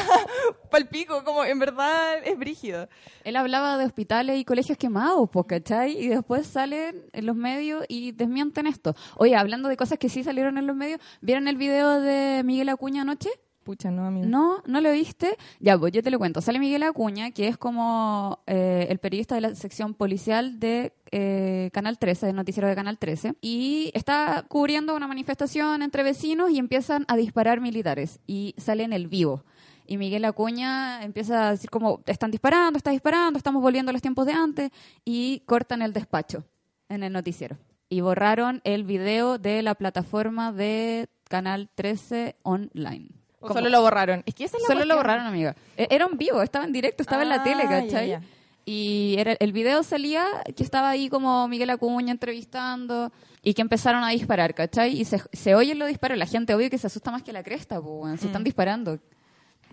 [0.69, 2.89] palpico, como en verdad es brígido.
[3.23, 5.97] Él hablaba de hospitales y colegios quemados, pues, ¿cachai?
[5.97, 8.95] Y después salen en los medios y desmienten esto.
[9.17, 12.69] Oye, hablando de cosas que sí salieron en los medios, ¿vieron el video de Miguel
[12.69, 13.29] Acuña anoche?
[13.63, 14.25] Pucha, no, amigo.
[14.25, 14.63] ¿No?
[14.65, 15.37] ¿No lo viste?
[15.59, 16.41] Ya, pues yo te lo cuento.
[16.41, 21.69] Sale Miguel Acuña, que es como eh, el periodista de la sección policial de eh,
[21.71, 26.57] Canal 13, del noticiero de Canal 13, y está cubriendo una manifestación entre vecinos y
[26.57, 29.43] empiezan a disparar militares y sale en el vivo.
[29.85, 34.01] Y Miguel Acuña empieza a decir como, están disparando, está disparando, estamos volviendo a los
[34.01, 34.71] tiempos de antes,
[35.05, 36.43] y cortan el despacho
[36.87, 37.57] en el noticiero.
[37.89, 43.09] Y borraron el video de la plataforma de Canal 13 online.
[43.39, 44.21] O Como- solo lo borraron.
[44.25, 45.55] Es que esa es la Solo lo borraron, amiga.
[45.77, 48.09] E- Era en vivo, estaba en directo, estaba en la Ah, tele, ¿cachai?
[48.09, 48.21] ya.
[48.65, 50.25] Y era, el video salía
[50.55, 54.99] que estaba ahí como Miguel Acuña entrevistando y que empezaron a disparar, ¿cachai?
[54.99, 57.41] Y se, se oyen los disparos, la gente obvio que se asusta más que la
[57.41, 58.45] cresta, pues, se están Mm.
[58.45, 58.99] disparando.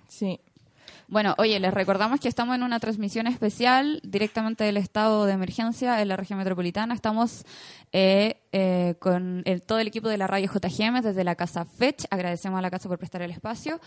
[0.09, 0.41] Sí.
[1.09, 6.03] Bueno, oye, les recordamos que estamos en una transmisión especial directamente del estado de emergencia
[6.03, 6.95] en la región metropolitana.
[6.95, 7.45] Estamos
[7.93, 12.07] eh, eh, con el- todo el equipo de la radio JGM desde la Casa Fetch.
[12.11, 13.81] Agradecemos a la casa por prestar el espacio.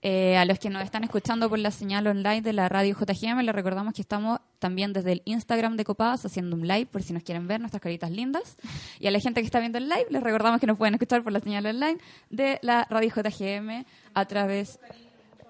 [0.00, 3.40] Eh, a los que nos están escuchando por la señal online de la radio JGM,
[3.42, 7.12] les recordamos que estamos también desde el Instagram de Copadas haciendo un live por si
[7.12, 8.56] nos quieren ver nuestras caritas lindas.
[8.98, 11.22] Y a la gente que está viendo el live, les recordamos que nos pueden escuchar
[11.22, 11.98] por la señal online
[12.30, 14.80] de la radio JGM a través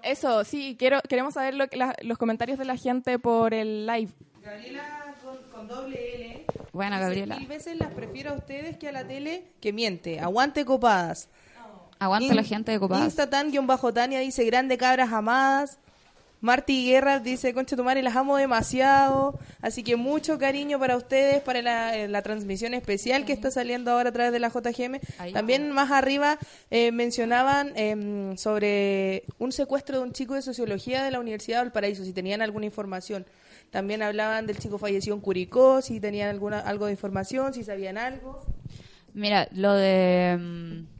[0.03, 3.85] Eso, sí, quiero, queremos saber lo que la- los comentarios de la gente por el
[3.85, 4.11] live.
[4.41, 6.45] Gabriela con, con doble L.
[6.73, 7.37] Bueno, Gabriela.
[7.37, 10.19] Mil veces las prefiero a ustedes que a la tele que miente.
[10.19, 11.29] Aguante copadas.
[11.99, 13.05] Aguante In- la gente de Copadas.
[13.05, 15.79] Instatan-Tania dice grande cabras amadas.
[16.43, 19.39] Marty Guerra dice, concha tu madre, las amo demasiado.
[19.61, 23.91] Así que mucho cariño para ustedes, para la, eh, la transmisión especial que está saliendo
[23.91, 24.99] ahora a través de la JGM.
[25.31, 26.37] También más arriba
[26.69, 31.63] eh, mencionaban em, sobre un secuestro de un chico de sociología de la Universidad de
[31.63, 33.25] Valparaíso, si tenían alguna información.
[33.71, 37.97] También hablaban del chico fallecido en Curicó, si tenían alguna algo de información, si sabían
[37.97, 38.41] algo.
[39.13, 40.92] Mira, lo de mm,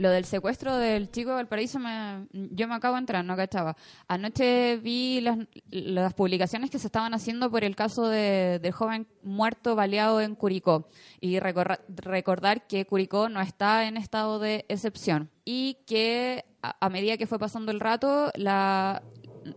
[0.00, 3.76] lo del secuestro del chico de Valparaíso, me, yo me acabo de entrar, no cachaba.
[4.08, 5.36] Anoche vi las,
[5.70, 10.36] las publicaciones que se estaban haciendo por el caso de, del joven muerto baleado en
[10.36, 10.88] Curicó.
[11.20, 15.28] Y recorra- recordar que Curicó no está en estado de excepción.
[15.44, 19.02] Y que a, medida que fue pasando el rato, la,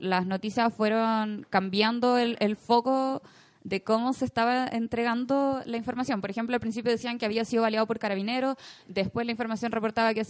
[0.02, 3.22] las noticias fueron cambiando el foco
[3.64, 6.22] de cómo se estaba entregando la información.
[6.22, 8.56] Por ejemplo, al principio decían que había sido baleado por carabineros,
[8.88, 10.24] después la información reportaba que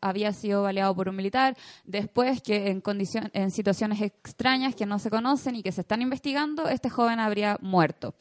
[0.00, 4.98] había sido baleado por un militar, después que en, condicion- en situaciones extrañas que no
[4.98, 8.14] se conocen y que se están investigando, este joven habría muerto.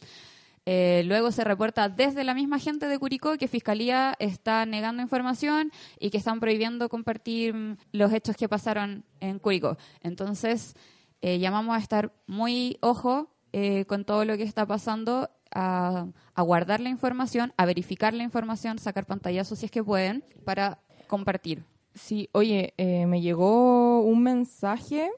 [0.65, 5.73] Eh, luego se reporta desde la misma gente de Curicó que Fiscalía está negando información
[5.99, 9.77] y que están prohibiendo compartir mm, los hechos que pasaron en Curicó.
[10.01, 10.77] Entonces,
[11.21, 16.79] eh, llamamos a estar muy ojo eh, con todo lo que está pasando, a, guardar
[16.79, 21.63] la información, a verificar la información, sacar pantallazos si es que pueden, para compartir.
[21.93, 25.11] Sí, oye, eh, me llegó un mensaje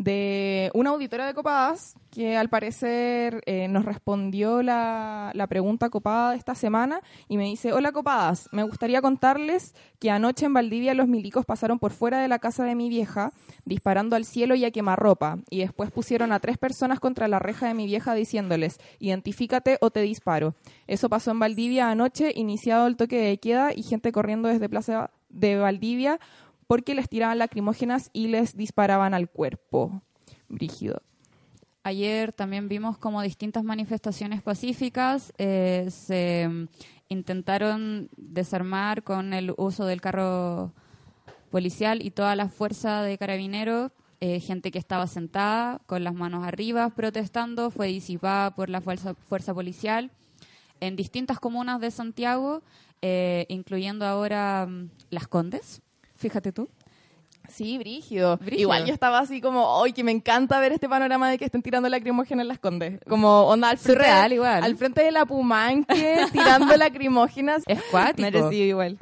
[0.00, 6.30] de una auditora de Copadas que al parecer eh, nos respondió la, la pregunta copada
[6.30, 10.94] de esta semana y me dice, hola Copadas, me gustaría contarles que anoche en Valdivia
[10.94, 13.30] los milicos pasaron por fuera de la casa de mi vieja
[13.66, 17.68] disparando al cielo y a quemarropa y después pusieron a tres personas contra la reja
[17.68, 20.54] de mi vieja diciéndoles, identifícate o te disparo.
[20.86, 25.10] Eso pasó en Valdivia anoche, iniciado el toque de queda y gente corriendo desde Plaza
[25.28, 26.18] de Valdivia
[26.70, 30.02] porque les tiraban lacrimógenas y les disparaban al cuerpo.
[30.48, 31.02] Brígido.
[31.82, 36.68] Ayer también vimos como distintas manifestaciones pacíficas eh, se mm,
[37.08, 40.72] intentaron desarmar con el uso del carro
[41.50, 43.90] policial y toda la fuerza de carabineros.
[44.20, 49.14] eh, gente que estaba sentada con las manos arriba protestando fue disipada por la fuerza,
[49.14, 50.12] fuerza policial
[50.78, 52.62] en distintas comunas de Santiago,
[53.02, 55.82] eh, incluyendo ahora mm, Las Condes.
[56.20, 56.68] Fíjate tú.
[57.48, 58.36] Sí, brígido.
[58.36, 58.60] Brígido.
[58.60, 61.62] Igual yo estaba así como, ¡ay, que me encanta ver este panorama de que estén
[61.62, 63.00] tirando lacrimógenas en las condes!
[63.08, 64.62] Como onda al frente, Surreal, igual.
[64.62, 67.62] al frente de la Pumanque tirando lacrimógenas.
[67.66, 68.20] Es cuático.
[68.20, 68.98] Merecido igual.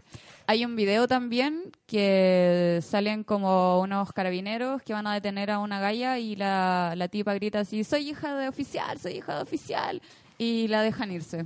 [0.47, 5.81] Hay un video también que salen como unos carabineros que van a detener a una
[5.81, 10.01] galla y la, la tipa grita así, soy hija de oficial, soy hija de oficial,
[10.39, 11.45] y la dejan irse.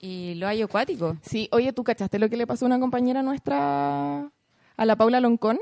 [0.00, 1.16] Y lo hay acuático.
[1.22, 4.28] Sí, oye, ¿tú cachaste lo que le pasó a una compañera nuestra,
[4.76, 5.58] a la Paula Loncón?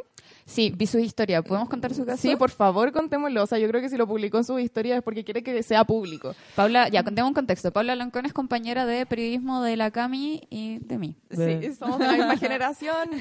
[0.50, 1.42] Sí, vi su historia.
[1.42, 2.20] ¿Podemos contar su caso?
[2.20, 3.44] Sí, por favor, contémoslo.
[3.44, 5.62] O sea, yo creo que si lo publicó en su historia es porque quiere que
[5.62, 6.34] sea público.
[6.56, 7.70] Paula, ya, contemos un contexto.
[7.70, 11.16] Paula Loncón es compañera de periodismo de la Cami y de mí.
[11.30, 13.08] Sí, somos de la misma generación.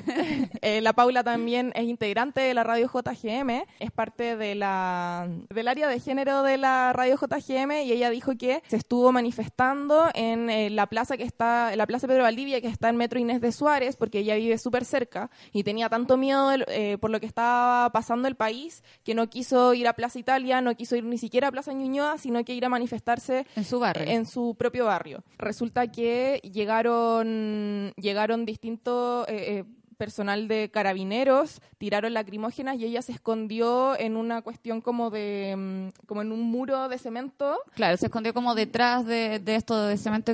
[0.62, 5.68] Eh, la Paula también es integrante de la radio JGM, es parte de la, del
[5.68, 10.50] área de género de la radio JGM y ella dijo que se estuvo manifestando en
[10.50, 13.52] eh, la plaza que está, la plaza Pedro Valdivia, que está en Metro Inés de
[13.52, 17.92] Suárez, porque ella vive súper cerca y tenía tanto miedo eh, por lo que estaba
[17.92, 21.48] pasando el país que no quiso ir a Plaza Italia, no quiso ir ni siquiera
[21.48, 25.24] a Plaza Ñuñoa, sino que ir a manifestarse en su barrio, en su propio barrio.
[25.38, 29.64] Resulta que llegaron llegaron distintos eh, eh,
[30.00, 36.06] personal de carabineros, tiraron lacrimógenas y ella se escondió en una cuestión como de mm,
[36.08, 37.60] como en un muro de cemento.
[37.76, 40.34] Claro, se escondió como detrás de, esto de cemento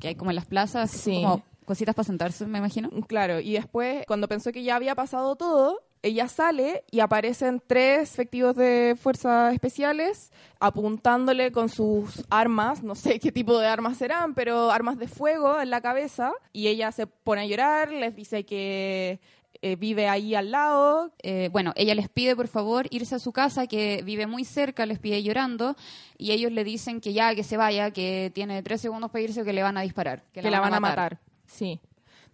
[0.00, 2.90] que hay como en las plazas, como cositas para sentarse, me imagino.
[3.06, 8.12] Claro, y después cuando pensó que ya había pasado todo, ella sale y aparecen tres
[8.12, 14.34] efectivos de fuerzas especiales apuntándole con sus armas, no sé qué tipo de armas serán,
[14.34, 18.44] pero armas de fuego en la cabeza y ella se pone a llorar, les dice
[18.44, 19.18] que
[19.62, 21.10] eh, vive ahí al lado.
[21.22, 24.84] Eh, bueno, ella les pide por favor irse a su casa, que vive muy cerca,
[24.84, 25.74] les pide llorando,
[26.18, 29.40] y ellos le dicen que ya, que se vaya, que tiene tres segundos para irse
[29.40, 30.22] o que le van a disparar.
[30.34, 31.18] Que, la, van, a matar.
[31.46, 31.80] Sí.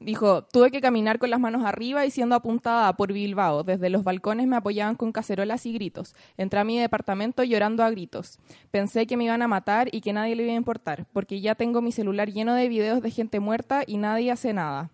[0.01, 3.65] Dijo, tuve que caminar con las manos arriba y siendo apuntada por Bilbao.
[3.65, 6.17] Desde los balcones me apoyaban con cacerolas y gritos.
[6.39, 8.39] Entré a mi departamento llorando a gritos.
[8.71, 11.55] Pensé que me iban a matar y que nadie le iba a importar, porque ya
[11.55, 14.91] tengo mi celular lleno de videos de gente muerta y nadie hace nada.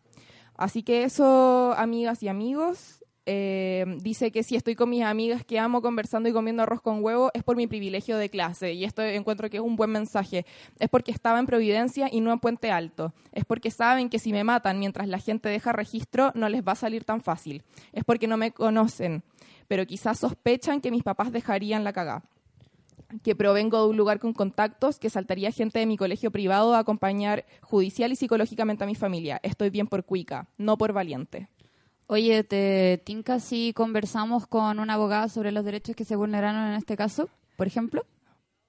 [0.57, 5.59] Así que eso, amigas y amigos, eh, dice que si estoy con mis amigas que
[5.59, 9.03] amo conversando y comiendo arroz con huevo es por mi privilegio de clase y esto
[9.03, 10.47] encuentro que es un buen mensaje.
[10.79, 13.12] Es porque estaba en Providencia y no en Puente Alto.
[13.33, 16.73] Es porque saben que si me matan mientras la gente deja registro no les va
[16.73, 17.65] a salir tan fácil.
[17.93, 19.25] Es porque no me conocen,
[19.67, 22.23] pero quizás sospechan que mis papás dejarían la cagá
[23.23, 26.81] que provengo de un lugar con contactos, que saltaría gente de mi colegio privado a
[26.81, 29.39] acompañar judicial y psicológicamente a mi familia.
[29.43, 31.49] Estoy bien por cuica, no por valiente.
[32.09, 36.75] Oye, ¿te tinca si conversamos con una abogada sobre los derechos que se vulneraron en
[36.75, 38.07] este caso, por ejemplo?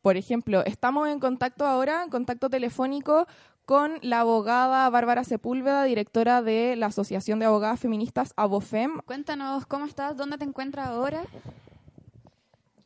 [0.01, 3.27] Por ejemplo, estamos en contacto ahora, en contacto telefónico
[3.65, 9.01] con la abogada Bárbara Sepúlveda, directora de la Asociación de Abogadas Feministas ABOFEM.
[9.05, 10.17] Cuéntanos, ¿cómo estás?
[10.17, 11.21] ¿Dónde te encuentras ahora?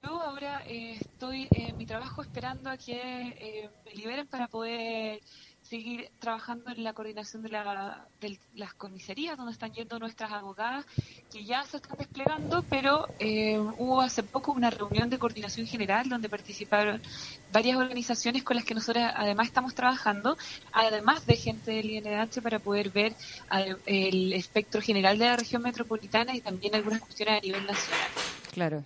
[0.04, 5.22] Yo ahora eh, estoy en mi trabajo esperando a que eh, me liberen para poder
[5.72, 7.50] seguir trabajando en la coordinación de,
[8.56, 10.86] las comisarías donde están yendo nuestras abogadas
[11.32, 16.10] que ya se están desplegando, pero eh, hubo hace poco una reunión de coordinación general
[16.10, 17.02] donde participaron
[17.54, 20.38] varias organizaciones con las que nosotros además estamos trabajando,
[20.74, 23.14] además de gente del INH para poder ver
[23.86, 28.10] el espectro general de la región metropolitana y también algunas cuestiones a nivel nacional.
[28.52, 28.84] Claro.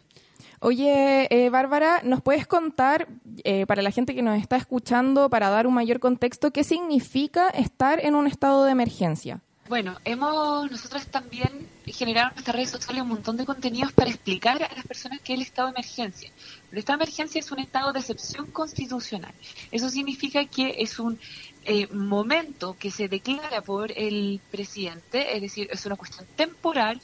[0.60, 3.08] Oye, eh, Bárbara, ¿nos puedes contar,
[3.44, 7.50] eh, para la gente que nos está escuchando, para dar un mayor contexto, qué significa
[7.50, 9.41] estar en un estado de emergencia?
[9.68, 14.62] Bueno, hemos nosotros también generado en nuestras redes sociales un montón de contenidos para explicar
[14.62, 16.32] a las personas qué es el estado de emergencia.
[16.72, 19.34] El estado de emergencia es un estado de excepción constitucional.
[19.72, 21.20] Eso significa que es un
[21.63, 27.02] eh, momento que se declara por el presidente, es decir, es una cuestión temporal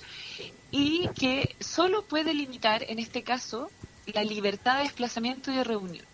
[0.71, 3.69] y que solo puede limitar, en este caso,
[4.07, 6.05] la libertad de desplazamiento y de reunión.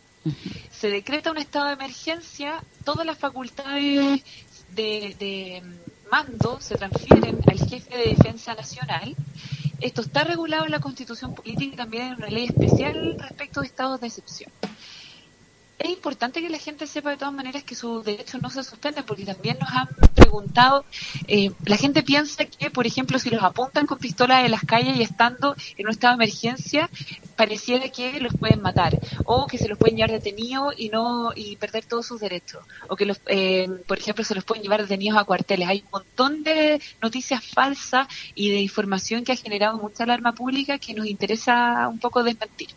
[0.71, 4.23] Se decreta un estado de emergencia, todas las facultades
[4.75, 5.63] de,
[6.11, 9.15] mando se transfieren al jefe de defensa nacional.
[9.79, 13.67] Esto está regulado en la constitución política y también en una ley especial respecto de
[13.67, 14.51] estados de excepción
[15.79, 19.03] es importante que la gente sepa de todas maneras que sus derechos no se suspenden,
[19.05, 20.85] porque también nos han preguntado,
[21.27, 24.97] eh, la gente piensa que, por ejemplo, si los apuntan con pistolas en las calles
[24.97, 26.89] y estando en un estado de emergencia,
[27.35, 31.55] pareciera que los pueden matar, o que se los pueden llevar detenidos y no y
[31.57, 35.19] perder todos sus derechos, o que, los, eh, por ejemplo, se los pueden llevar detenidos
[35.19, 35.67] a cuarteles.
[35.67, 40.79] Hay un montón de noticias falsas y de información que ha generado mucha alarma pública
[40.79, 42.69] que nos interesa un poco desmentir.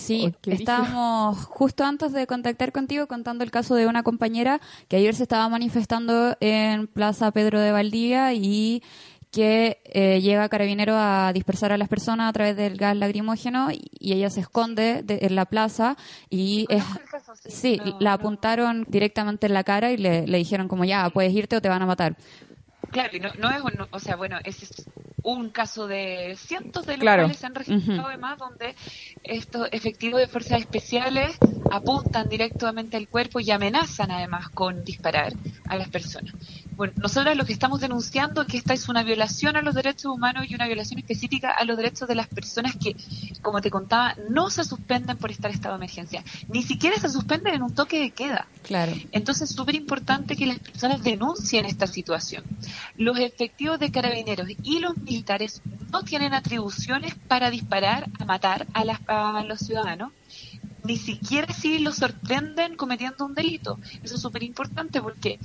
[0.00, 5.14] Sí, estábamos justo antes de contactar contigo contando el caso de una compañera que ayer
[5.14, 8.82] se estaba manifestando en Plaza Pedro de Valdivia y
[9.30, 14.12] que eh, llega carabinero a dispersar a las personas a través del gas lacrimógeno y
[14.12, 15.96] ella se esconde en la plaza
[16.28, 16.82] y es,
[17.46, 21.56] sí, la apuntaron directamente en la cara y le, le, dijeron como ya puedes irte
[21.56, 22.16] o te van a matar
[22.92, 24.56] Claro, no, no es, o sea, bueno, es
[25.22, 27.22] un caso de cientos de Claro.
[27.22, 28.74] locales se han registrado además donde
[29.22, 31.36] estos efectivos de fuerzas especiales
[31.70, 35.32] apuntan directamente al cuerpo y amenazan además con disparar
[35.68, 36.34] a las personas.
[36.80, 40.06] Bueno, nosotros lo que estamos denunciando es que esta es una violación a los derechos
[40.06, 42.96] humanos y una violación específica a los derechos de las personas que,
[43.42, 47.10] como te contaba, no se suspenden por estar en estado de emergencia, ni siquiera se
[47.10, 48.46] suspenden en un toque de queda.
[48.62, 48.94] Claro.
[49.12, 52.44] Entonces es súper importante que las personas denuncien esta situación.
[52.96, 55.60] Los efectivos de carabineros y los militares
[55.92, 60.12] no tienen atribuciones para disparar a matar a, las- a los ciudadanos,
[60.84, 63.78] ni siquiera si los sorprenden cometiendo un delito.
[64.02, 65.38] Eso es súper importante porque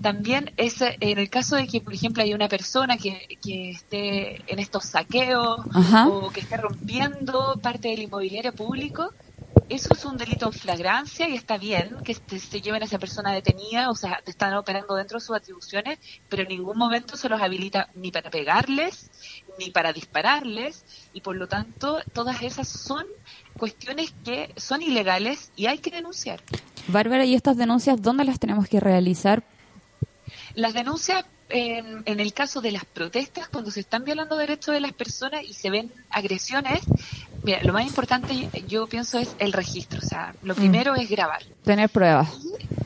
[0.00, 4.40] también es en el caso de que, por ejemplo, hay una persona que, que esté
[4.50, 6.08] en estos saqueos Ajá.
[6.08, 9.10] o que esté rompiendo parte del inmobiliario público,
[9.68, 13.32] eso es un delito en flagrancia y está bien que se lleven a esa persona
[13.32, 17.28] detenida, o sea, te están operando dentro de sus atribuciones, pero en ningún momento se
[17.28, 19.10] los habilita ni para pegarles,
[19.58, 23.04] ni para dispararles, y por lo tanto todas esas son
[23.56, 26.40] cuestiones que son ilegales y hay que denunciar.
[26.86, 29.42] Bárbara, ¿y estas denuncias dónde las tenemos que realizar?
[30.54, 34.80] Las denuncias en, en el caso de las protestas, cuando se están violando derechos de
[34.80, 36.80] las personas y se ven agresiones,
[37.42, 41.42] mira, lo más importante yo pienso es el registro, o sea, lo primero es grabar.
[41.64, 42.28] Tener pruebas.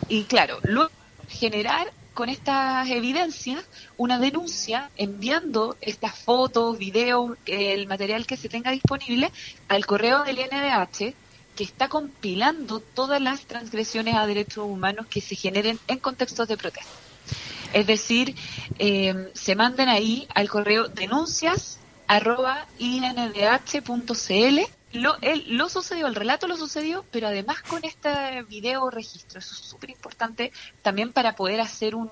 [0.09, 0.91] Y claro, luego
[1.29, 3.65] generar con estas evidencias
[3.97, 9.31] una denuncia enviando estas fotos, videos, el material que se tenga disponible
[9.69, 11.15] al correo del NDH
[11.57, 16.57] que está compilando todas las transgresiones a derechos humanos que se generen en contextos de
[16.57, 16.91] protesta.
[17.73, 18.35] Es decir,
[18.79, 22.67] eh, se manden ahí al correo denuncias arroba.
[24.93, 29.39] Lo, el- lo sucedió, el relato lo sucedió, pero además con este video registro.
[29.39, 32.11] Eso es súper importante también para poder hacer un,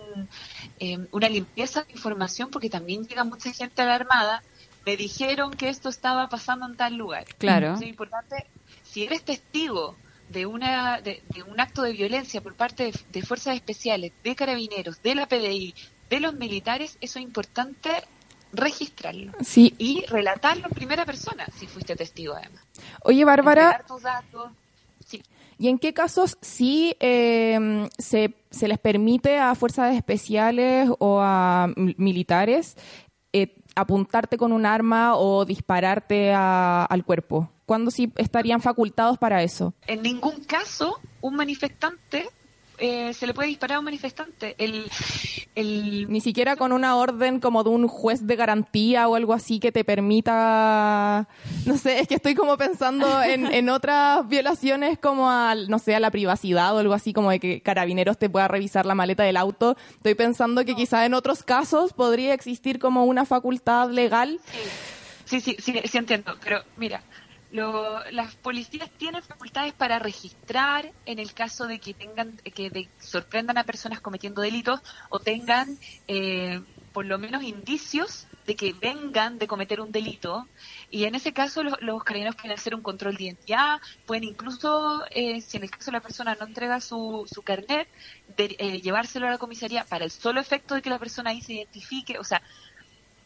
[0.78, 4.43] eh, una limpieza de información, porque también llega mucha gente alarmada.
[4.87, 7.24] Me dijeron que esto estaba pasando en tal lugar.
[7.39, 7.74] Claro.
[7.74, 8.47] Es importante,
[8.83, 9.97] si eres testigo
[10.31, 14.35] de una de, de un acto de violencia por parte de, de fuerzas especiales, de
[14.37, 15.74] carabineros, de la PDI,
[16.09, 17.91] de los militares, eso es importante
[18.53, 19.74] registrarlo Sí.
[19.78, 22.62] y relatarlo en primera persona, si fuiste testigo además.
[23.05, 24.51] Oye, Bárbara, Entregar tus datos.
[25.07, 25.22] Sí.
[25.59, 31.68] ¿y en qué casos sí eh, se, se les permite a fuerzas especiales o a
[31.76, 32.76] militares
[33.32, 37.51] eh, apuntarte con un arma o dispararte a- al cuerpo?
[37.66, 39.74] ¿Cuándo sí estarían facultados para eso?
[39.86, 42.28] En ningún caso un manifestante
[42.81, 44.55] eh, se le puede disparar a un manifestante.
[44.59, 44.91] El,
[45.55, 49.61] el Ni siquiera con una orden como de un juez de garantía o algo así
[49.61, 51.28] que te permita,
[51.66, 55.95] no sé, es que estoy como pensando en, en otras violaciones como al, no sé,
[55.95, 59.22] a la privacidad o algo así como de que carabineros te pueda revisar la maleta
[59.22, 59.76] del auto.
[59.97, 64.41] Estoy pensando que quizá en otros casos podría existir como una facultad legal.
[65.24, 67.03] Sí, sí, sí, sí entiendo, pero mira,
[67.51, 72.92] lo- las policías tienen facultades para registrar en el caso de que tengan, que de-
[72.98, 74.80] sorprendan a personas cometiendo delitos
[75.11, 76.61] o tengan eh,
[76.92, 80.51] por lo menos indicios de que vengan de cometer un delito.
[80.88, 85.40] Y en ese caso los, los pueden hacer un control de identidad, pueden incluso, eh,
[85.40, 87.88] si en el caso la persona no entrega su, su carnet,
[88.26, 91.42] de- eh, llevárselo a la comisaría para el solo efecto de que la persona ahí
[91.42, 92.18] se identifique.
[92.18, 92.42] O sea,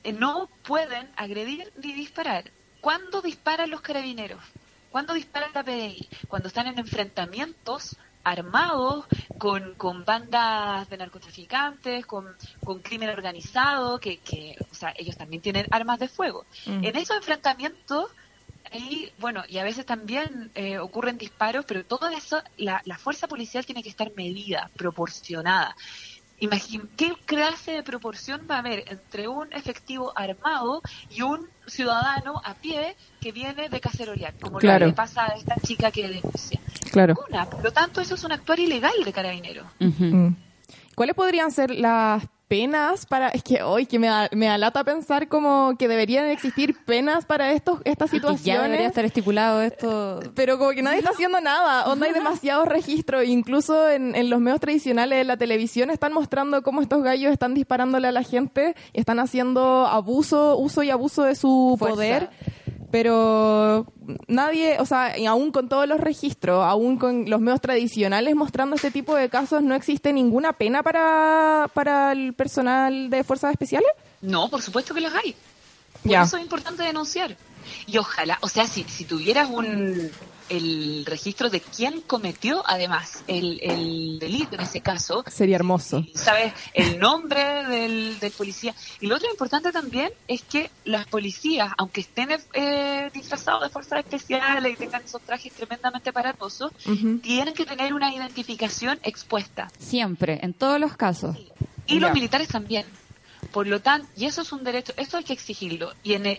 [0.02, 2.54] eh, no pueden agredir ni disparar.
[2.84, 4.42] ¿Cuándo disparan los carabineros?
[4.90, 6.06] ¿Cuándo dispara la PDI?
[6.28, 9.06] Cuando están en enfrentamientos armados
[9.38, 15.40] con, con bandas de narcotraficantes, con, con crimen organizado, que, que, o sea, ellos también
[15.40, 16.44] tienen armas de fuego.
[16.66, 16.84] Mm.
[16.84, 18.10] En esos enfrentamientos,
[18.70, 23.26] ahí, bueno, y a veces también eh, ocurren disparos, pero todo eso, la, la fuerza
[23.28, 25.74] policial tiene que estar medida, proporcionada.
[26.44, 32.40] Imagin ¿Qué clase de proporción va a haber entre un efectivo armado y un ciudadano
[32.44, 34.80] a pie que viene de cacerolear, como Claro.
[34.80, 36.60] lo que le pasa a esta chica que denuncia?
[36.92, 37.14] Claro.
[37.14, 37.48] Ninguna.
[37.48, 39.64] Por lo tanto, eso es un actuar ilegal de carabinero.
[39.80, 40.28] Mm.
[40.94, 44.84] ¿Cuáles podrían ser las penas para es que hoy que me da, me da lata
[44.84, 50.20] pensar como que deberían existir penas para estos estas situaciones ya debería estar estipulado esto.
[50.34, 53.24] pero como que nadie está haciendo nada onda hay demasiados registros.
[53.24, 57.54] Incluso en, en los medios tradicionales de la televisión están mostrando cómo estos gallos están
[57.54, 61.94] disparándole a la gente y están haciendo abuso uso y abuso de su Fuerza.
[61.94, 62.30] poder
[62.94, 63.92] pero
[64.28, 68.76] nadie, o sea, y aún con todos los registros, aún con los medios tradicionales mostrando
[68.76, 73.88] este tipo de casos, no existe ninguna pena para, para el personal de fuerzas especiales.
[74.22, 75.34] No, por supuesto que los hay.
[76.04, 77.36] Por eso es importante denunciar.
[77.88, 80.12] Y ojalá, o sea, si, si tuvieras un,
[80.48, 85.24] el registro de quién cometió además el, el delito en ese caso.
[85.30, 86.04] Sería hermoso.
[86.14, 86.52] ¿Sabes?
[86.72, 88.74] El nombre del, del policía.
[89.00, 94.00] Y lo otro importante también es que las policías, aunque estén eh, disfrazados de fuerzas
[94.00, 96.72] especiales y tengan esos trajes tremendamente aparatosos,
[97.22, 99.70] tienen que tener una identificación expuesta.
[99.78, 101.36] Siempre, en todos los casos.
[101.86, 102.86] Y los militares también.
[103.52, 105.92] Por lo tanto, y eso es un derecho, esto hay que exigirlo.
[106.02, 106.38] Y en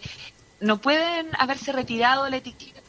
[0.59, 2.81] no pueden haberse retirado la etiqueta,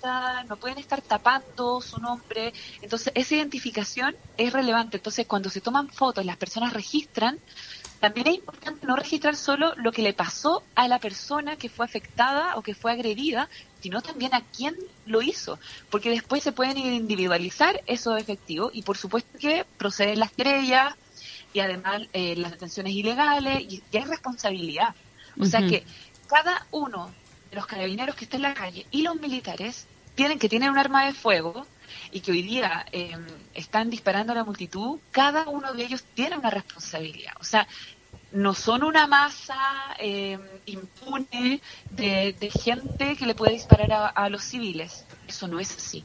[0.49, 2.53] no pueden estar tapando su nombre.
[2.83, 4.97] Entonces, esa identificación es relevante.
[4.97, 7.39] Entonces, cuando se toman fotos, las personas registran,
[8.01, 11.85] también es importante no registrar solo lo que le pasó a la persona que fue
[11.87, 13.49] afectada o que fue agredida,
[13.81, 14.75] sino también a quién
[15.07, 15.59] lo hizo,
[15.91, 20.95] porque después se pueden individualizar esos efectivos y por supuesto que proceden las querellas
[21.53, 24.95] y además eh, las detenciones ilegales y, hay responsabilidad.
[25.41, 25.85] O sea que
[26.29, 27.11] cada uno
[27.51, 29.87] de los carabineros que está en la calle y los militares
[30.17, 31.65] tienen que tener un arma de fuego
[32.11, 36.37] y que hoy día em, están disparando a la multitud, cada uno de ellos tiene
[36.37, 37.35] una responsabilidad.
[37.39, 37.69] O sea,
[38.33, 39.57] no son una masa
[39.99, 41.61] em, impune
[41.91, 45.05] de, gente que le puede disparar a, los civiles.
[45.29, 46.05] Eso no es así.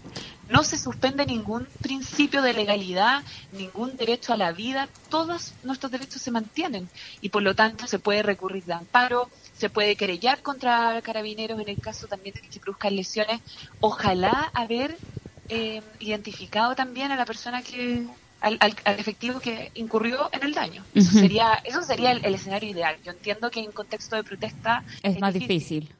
[0.49, 4.89] No se suspende ningún principio de legalidad, ningún derecho a la vida.
[5.09, 6.89] Todos nuestros derechos se mantienen
[7.21, 11.69] y por lo tanto se puede recurrir de amparo, se puede querellar contra carabineros en
[11.69, 13.41] el caso también de que se produzcan lesiones.
[13.79, 14.97] Ojalá haber
[15.49, 18.07] eh, identificado también a la persona que
[18.41, 18.57] al,
[18.97, 20.83] efectivo que incurrió en el daño.
[20.95, 22.97] Eso sería eso sería el, escenario ideal.
[23.03, 25.93] Yo entiendo que en contexto de protesta es, más difícil.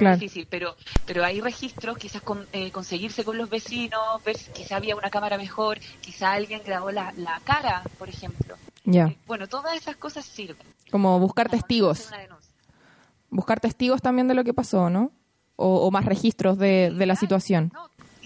[0.00, 0.76] Es difícil, pero
[1.06, 5.10] pero hay registros, quizás con, eh, conseguirse con los vecinos, ver si quizá había una
[5.10, 8.56] cámara mejor, quizá alguien grabó la, la cara, por ejemplo.
[8.84, 9.06] Ya.
[9.06, 10.66] Eh, bueno, todas esas cosas sirven.
[10.90, 12.08] Como buscar testigos.
[13.30, 15.12] Buscar testigos también de lo que pasó, ¿no?
[15.56, 17.72] O, más registros de, de la situación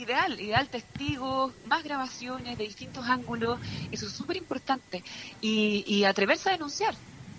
[0.03, 3.59] ideal, ideal testigos, más grabaciones de distintos ángulos,
[3.91, 5.03] eso es súper importante.
[5.41, 6.95] Y, atreverse a denunciar,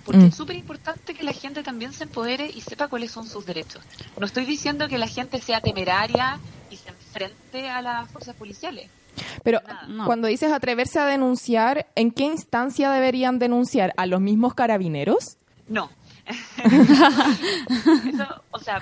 [0.05, 0.27] porque mm.
[0.27, 3.83] es súper importante que la gente también se empodere y sepa cuáles son sus derechos.
[4.19, 6.39] No estoy diciendo que la gente sea temeraria
[6.69, 8.89] y se enfrente a las fuerzas policiales.
[9.43, 9.61] Pero
[10.05, 13.93] cuando dices atreverse a denunciar, ¿en qué instancia deberían denunciar?
[13.97, 15.37] ¿A los mismos carabineros?
[15.67, 15.89] No.
[18.51, 18.81] o sea,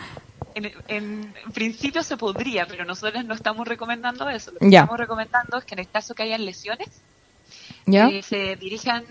[0.55, 4.51] en, principio se podría, pero nosotros no estamos recomendando eso.
[4.51, 6.89] Lo que estamos recomendando es que en el caso que hayan lesiones,
[7.88, 9.03] eh, se dirijan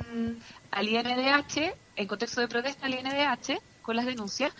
[0.71, 4.53] al INDH, en contexto de protesta al INDH, con las denuncias,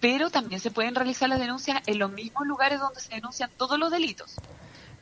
[0.00, 3.78] pero también se pueden realizar las denuncias en los mismos lugares donde se denuncian todos
[3.78, 4.36] los delitos.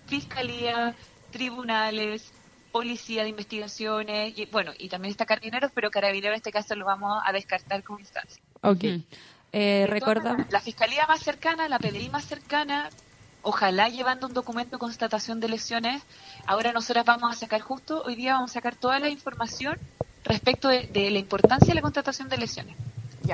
[0.07, 0.97] Fiscalía,
[1.31, 2.33] tribunales,
[2.72, 6.85] policía de investigaciones, y, bueno, y también está Carabineros, pero Carabineros en este caso lo
[6.85, 8.43] vamos a descartar como instancia.
[8.62, 8.85] Ok.
[9.53, 9.87] Eh,
[10.51, 12.91] La fiscalía más cercana, la PDI más cercana,
[13.43, 16.03] ojalá llevando un documento de constatación de lesiones.
[16.45, 19.79] Ahora nosotras vamos a sacar justo, hoy día vamos a sacar toda la información
[20.25, 22.77] respecto de, la importancia de la constatación de lesiones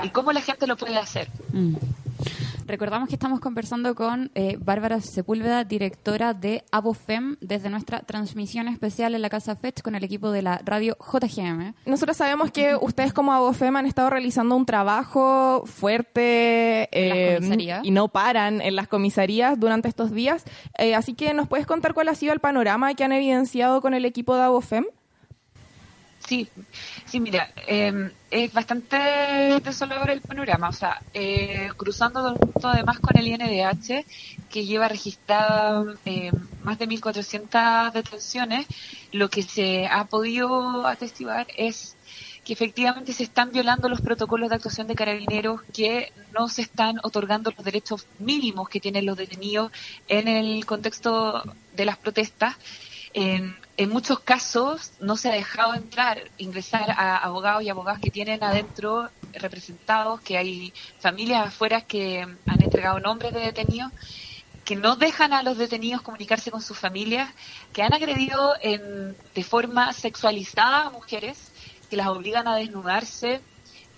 [0.03, 1.29] y cómo la gente lo puede hacer.
[1.53, 1.77] Mm.
[2.67, 9.15] Recordamos que estamos conversando con eh, Bárbara Sepúlveda, directora de ABOFEM, desde nuestra transmisión especial
[9.15, 11.75] en la Casa FECH con el equipo de la radio JGM.
[11.85, 17.39] Nosotros sabemos que ustedes como ABOFEM han estado realizando un trabajo fuerte eh,
[17.83, 20.45] y no paran en las comisarías durante estos días.
[20.79, 23.93] Eh, así que, ¿nos puedes contar cuál ha sido el panorama que han evidenciado con
[23.93, 24.87] el equipo de ABOFEM?
[26.27, 26.49] Sí,
[27.05, 28.97] sí, mira, eh, es bastante
[29.63, 30.71] desolador el panorama.
[30.71, 34.07] O sea, eh, cruzando además con el INDH,
[34.51, 38.67] que lleva registradas eh, más de 1.400 detenciones,
[39.13, 41.95] lo que se ha podido atestiguar es
[42.45, 47.01] que efectivamente se están violando los protocolos de actuación de carabineros, que no se están
[47.03, 49.73] otorgando los derechos mínimos que tienen los detenidos
[50.09, 51.43] en el contexto
[51.75, 52.57] de las protestas.
[53.15, 58.11] En, en muchos casos no se ha dejado entrar, ingresar a abogados y abogadas que
[58.11, 63.93] tienen adentro representados, que hay familias afuera que han entregado nombres de detenidos,
[64.65, 67.33] que no dejan a los detenidos comunicarse con sus familias,
[67.73, 71.53] que han agredido en, de forma sexualizada a mujeres,
[71.89, 73.47] que las obligan a desnudarse,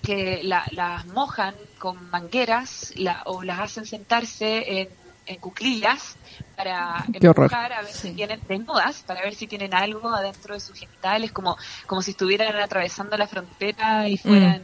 [0.03, 2.93] que las mojan con mangueras
[3.25, 6.16] o las hacen sentarse en en cuclillas
[6.57, 10.79] para empujar a ver si tienen desnudas para ver si tienen algo adentro de sus
[10.79, 11.57] genitales como
[11.87, 14.18] como si estuvieran atravesando la frontera y mm.
[14.18, 14.62] fueran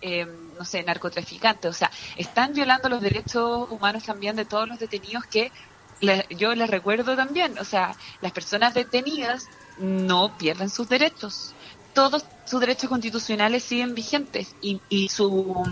[0.00, 1.70] em, no sé narcotraficantes.
[1.70, 5.50] O sea están violando los derechos humanos también de todos los detenidos que
[6.30, 7.58] yo les recuerdo también.
[7.58, 11.54] O sea las personas detenidas no pierden sus derechos
[11.96, 15.64] todos sus derechos constitucionales siguen vigentes y, y su,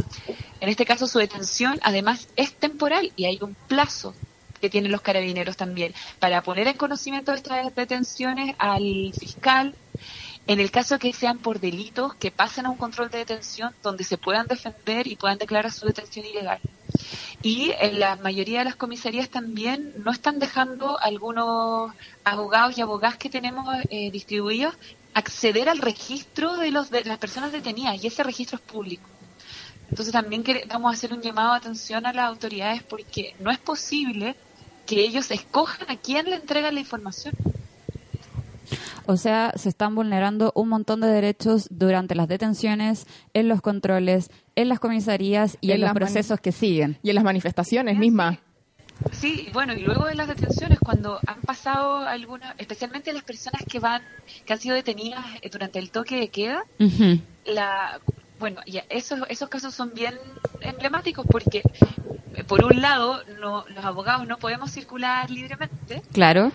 [0.59, 4.15] en este caso su detención además es temporal y hay un plazo
[4.59, 9.75] que tienen los carabineros también, para poner en conocimiento de estas detenciones al fiscal,
[10.47, 14.05] en el caso que sean por delitos, que pasen a un control de detención donde
[14.05, 16.61] se puedan defender y puedan declarar su detención ilegal.
[17.43, 21.93] Y en la mayoría de las comisarías también no están dejando algunos
[22.25, 24.75] abogados y abogadas que tenemos eh, distribuidos
[25.15, 29.09] acceder al registro de, los, de las personas detenidas y ese registro es público.
[29.89, 33.59] Entonces también vamos a hacer un llamado de atención a las autoridades porque no es
[33.59, 34.35] posible
[34.87, 37.35] que ellos escojan a quién le entregan la información.
[39.07, 44.31] O sea, se están vulnerando un montón de derechos durante las detenciones, en los controles,
[44.57, 46.99] en las comisarías y en, los procesos que siguen.
[47.03, 48.39] Y en las manifestaciones mismas.
[49.13, 53.79] Sí, bueno, y luego de las detenciones, cuando han pasado algunas, especialmente las personas que
[53.79, 54.03] van,
[54.45, 56.65] que han sido detenidas eh, durante el toque de queda,
[57.45, 58.01] la,
[58.39, 60.19] bueno, ya esos, esos casos son bien
[60.61, 61.63] emblemáticos porque
[62.43, 66.03] por un lado, no, los abogados no podemos circular libremente.
[66.13, 66.53] Claro.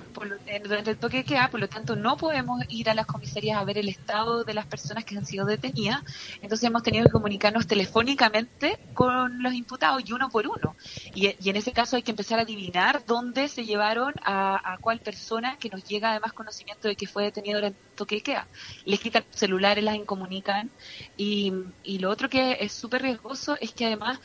[0.63, 3.63] durante el toque de queda, por lo tanto, no podemos ir a las comisarías a
[3.63, 6.03] ver el estado de las personas que han sido detenidas.
[6.41, 10.75] Entonces, hemos tenido que comunicarnos telefónicamente con los imputados y uno por uno.
[11.13, 14.99] Y, en ese caso, hay que empezar a adivinar dónde se llevaron a, a cuál
[14.99, 18.47] persona que nos llega además conocimiento de que fue detenido durante el toque de queda.
[18.85, 20.69] Les quitan celulares, las incomunican.
[21.17, 21.53] Y,
[21.83, 24.19] y lo otro que es súper riesgoso es que además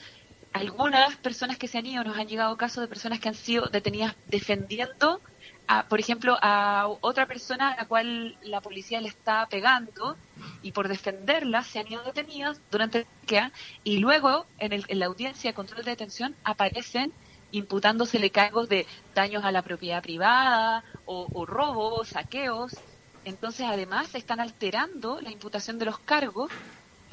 [0.55, 3.67] algunas personas que se han ido, nos han llegado casos de personas que han sido
[3.67, 5.21] detenidas defendiendo,
[5.67, 10.17] a, por ejemplo, a otra persona a la cual la policía le está pegando
[10.63, 15.07] y por defenderla se han ido detenidas durante queda y luego en, el, en la
[15.07, 17.13] audiencia de control de detención aparecen
[17.51, 22.85] imputándosele cargos de daños a la propiedad privada o, o robos, saqueos.
[23.25, 26.53] Entonces, además, están alterando la imputación de los cargos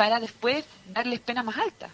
[0.01, 1.91] para después darles pena más alta.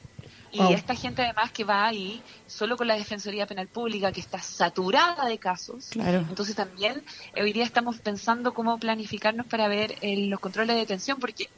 [0.53, 0.69] Y oh.
[0.69, 5.25] esta gente además que va ahí solo con la Defensoría Penal Pública, que está saturada
[5.25, 5.89] de casos.
[5.89, 6.19] Claro.
[6.19, 7.03] Entonces también
[7.35, 11.49] eh, hoy día estamos pensando cómo planificarnos para ver eh, los controles de detención, porque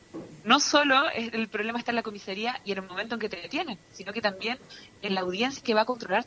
[0.44, 3.38] no solo el problema está en la comisaría y en el momento en que te
[3.38, 4.58] detienen, sino que también
[5.02, 6.26] en la audiencia que va a controlar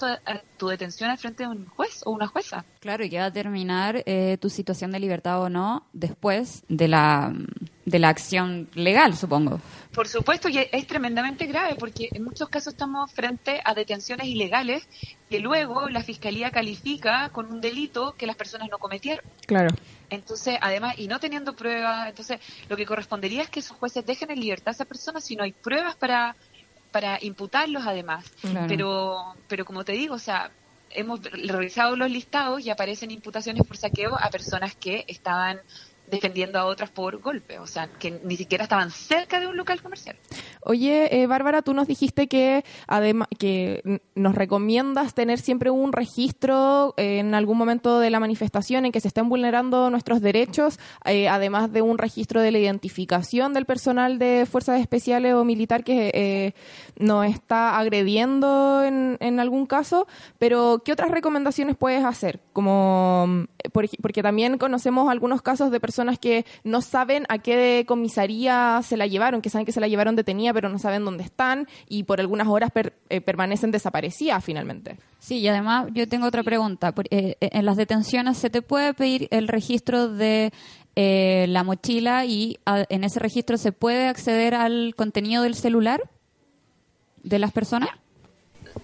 [0.56, 2.64] tu, detención al frente de un juez o una jueza.
[2.80, 6.88] Claro, y que va a terminar eh, tu situación de libertad o no después de
[6.88, 7.32] la,
[7.84, 9.60] de la acción legal, supongo.
[9.92, 14.88] Por supuesto, y es tremendamente grave porque en muchos casos estamos frente a detenciones ilegales
[15.28, 19.24] que luego la fiscalía califica con un delito que las personas no cometieron.
[19.46, 19.68] Claro.
[20.12, 22.38] Entonces, además, y no teniendo pruebas, entonces
[22.68, 25.42] lo que correspondería es que esos jueces dejen en libertad a esa persona si no
[25.42, 26.36] hay pruebas para,
[26.90, 28.26] para imputarlos además.
[28.68, 29.16] Pero,
[29.48, 30.54] pero como te digo, o sea,
[30.90, 35.58] hemos revisado los listados y aparecen imputaciones por saqueo a personas que estaban
[36.12, 39.80] defendiendo a otras por golpe, o sea, que ni siquiera estaban cerca de un local
[39.80, 40.16] comercial.
[40.60, 46.92] Oye, eh, Bárbara, tú nos dijiste que además que nos recomiendas tener siempre un registro
[46.98, 51.72] en algún momento de la manifestación en que se estén vulnerando nuestros derechos, eh, además
[51.72, 56.54] de un registro de la identificación del personal de fuerzas especiales o militar que eh,
[56.98, 60.06] nos está agrediendo en, en, algún caso.
[60.38, 62.38] Pero, ¿qué otras recomendaciones puedes hacer?
[62.52, 68.96] Como porque también conocemos algunos casos de personas que no saben a qué comisaría se
[68.96, 72.04] la llevaron, que saben que se la llevaron detenida, pero no saben dónde están y
[72.04, 72.70] por algunas horas
[73.08, 74.98] eh, permanecen desaparecidas finalmente.
[75.18, 76.92] Sí, y además yo tengo otra pregunta.
[77.10, 80.52] Eh, eh, en las detenciones se te puede pedir el registro de
[80.94, 86.02] la mochila y en ese registro se puede acceder al contenido del celular
[87.22, 87.88] de las personas.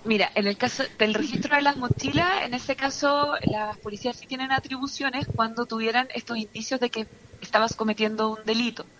[0.05, 4.27] Mira, en el caso del registro de las mochilas, en ese caso las policías sí
[4.27, 7.09] tienen atribuciones cuando tuvieran estos indicios de que
[7.41, 8.91] estabas cometiendo un delito.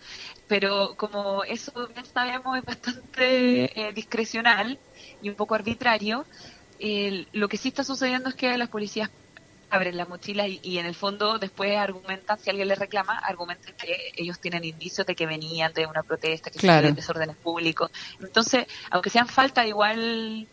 [0.47, 4.79] Pero como eso bien sabemos es bastante eh, discrecional
[5.21, 6.27] y un poco arbitrario,
[7.31, 9.09] lo que sí está sucediendo es que las policías
[9.69, 13.95] abren la mochila y, en el fondo después argumentan, si alguien les reclama, argumentan que
[14.15, 16.91] ellos tienen indicios de que venían de una protesta, que claro.
[16.91, 17.91] desórdenes públicos.
[18.19, 20.49] Entonces, aunque sean falta, igual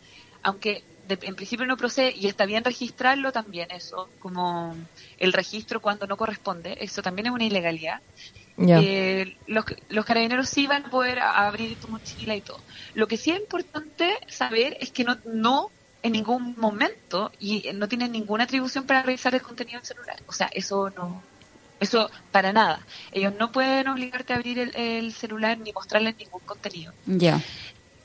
[0.47, 4.77] aunque en principio no procede y está bien registrarlo también eso, como
[5.19, 8.01] el registro cuando no corresponde, eso también es una ilegalidad.
[8.59, 12.61] Eh, los, los carabineros sí van a poder abrir tu mochila y todo.
[12.95, 15.71] Lo que sí es importante saber es que no, no
[16.03, 20.17] en ningún momento y no tienen ninguna atribución para revisar el contenido del celular.
[20.29, 21.23] O sea, eso no,
[21.81, 22.87] eso para nada.
[23.11, 26.93] Ellos no pueden obligarte a abrir el, celular ni mostrarles ningún contenido.
[27.05, 27.43] Ya.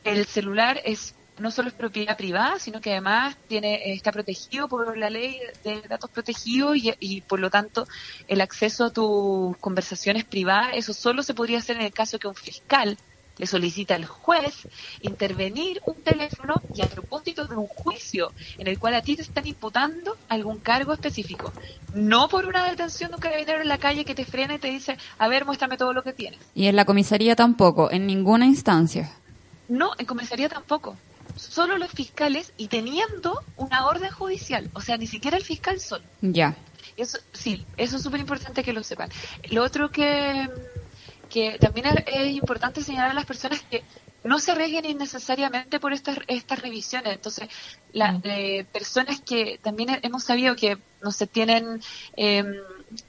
[0.04, 4.98] El celular es no solo es propiedad privada, sino que además tiene está protegido por
[4.98, 7.88] la ley de datos protegidos y, por lo tanto
[8.28, 12.28] el acceso a tus conversaciones privadas, eso solo se podría hacer en el caso que
[12.28, 12.98] un fiscal
[13.38, 14.68] le solicita al juez
[15.02, 19.24] intervenir un teléfono y a propósito de un juicio en el cual a ti te
[19.24, 21.52] están imputando algún cargo específico.
[21.96, 24.68] No por una detención de un carabinero en la calle que te frena y te
[24.68, 26.40] dice, a ver, muéstrame todo lo que tienes.
[26.54, 29.12] Y en la comisaría tampoco, en ninguna instancia.
[29.68, 30.98] No, en comisaría tampoco.
[31.42, 34.70] Solo los fiscales y teniendo una orden judicial.
[34.74, 36.04] O sea, ni siquiera el fiscal solo.
[36.22, 36.56] Ya.
[36.98, 39.10] Eso, sí, eso es súper importante que lo sepan.
[39.50, 40.48] Lo otro que
[41.32, 43.84] que también es importante señalar a las personas que
[44.24, 47.14] no se arriesguen innecesariamente por estas estas revisiones.
[47.14, 47.48] Entonces,
[47.94, 48.22] las mm.
[48.26, 51.82] eh, personas que también hemos sabido que no se tienen
[52.18, 52.54] em,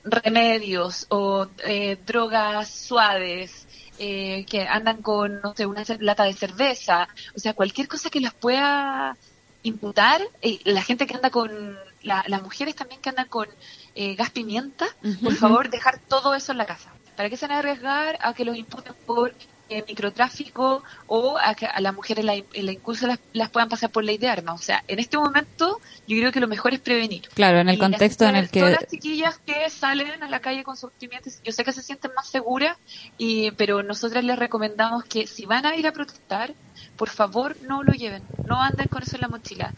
[0.05, 3.67] remedios o eh, drogas suaves,
[4.03, 8.21] eh, que andan con, no sé, una lata de cerveza, o sea, cualquier cosa que
[8.21, 9.17] las pueda
[9.63, 10.21] imputar,
[10.65, 13.47] la gente que anda con, las mujeres también que andan con
[13.95, 14.87] gas pimienta,
[15.23, 16.93] por favor, dejar todo eso en la casa.
[17.17, 19.35] ¿Para qué se van a arriesgar a que los imputen por
[19.79, 24.05] eh, microtráfico o a que a las mujeres la, la incluso las, puedan pasar por
[24.05, 24.61] ley de armas?
[24.61, 27.29] O sea, en este momento yo creo que lo mejor es prevenir.
[27.35, 28.61] Claro, en el contexto en el que...
[28.61, 31.83] Todas las chiquillas que salen a la calle con sus clientes, yo sé que se
[31.83, 32.77] sienten más seguras,
[33.19, 36.55] y, pero nosotras les recomendamos que si van a ir a protestar,
[36.97, 39.73] por favor no lo lleven, no anden con eso en la mochila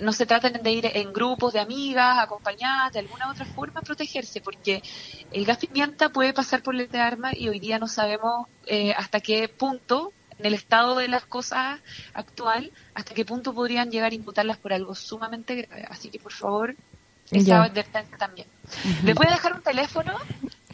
[0.00, 4.40] no se traten de ir en grupos de amigas, acompañadas, de alguna otra forma protegerse,
[4.40, 4.82] porque
[5.32, 8.92] el gas pimienta puede pasar por ley de arma y hoy día no sabemos eh,
[8.96, 11.80] hasta qué punto, en el estado de las cosas
[12.12, 15.86] actual, hasta qué punto podrían llegar a imputarlas por algo sumamente grave.
[15.88, 16.74] Así que, por favor,
[17.30, 18.46] esa advertencia también.
[19.04, 20.12] Les voy a dejar un teléfono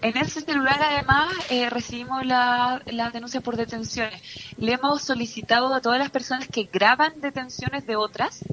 [0.01, 4.21] En ese celular, además, eh, recibimos las la denuncias por detenciones.
[4.57, 8.45] Le hemos solicitado a todas las personas que graban detenciones de otras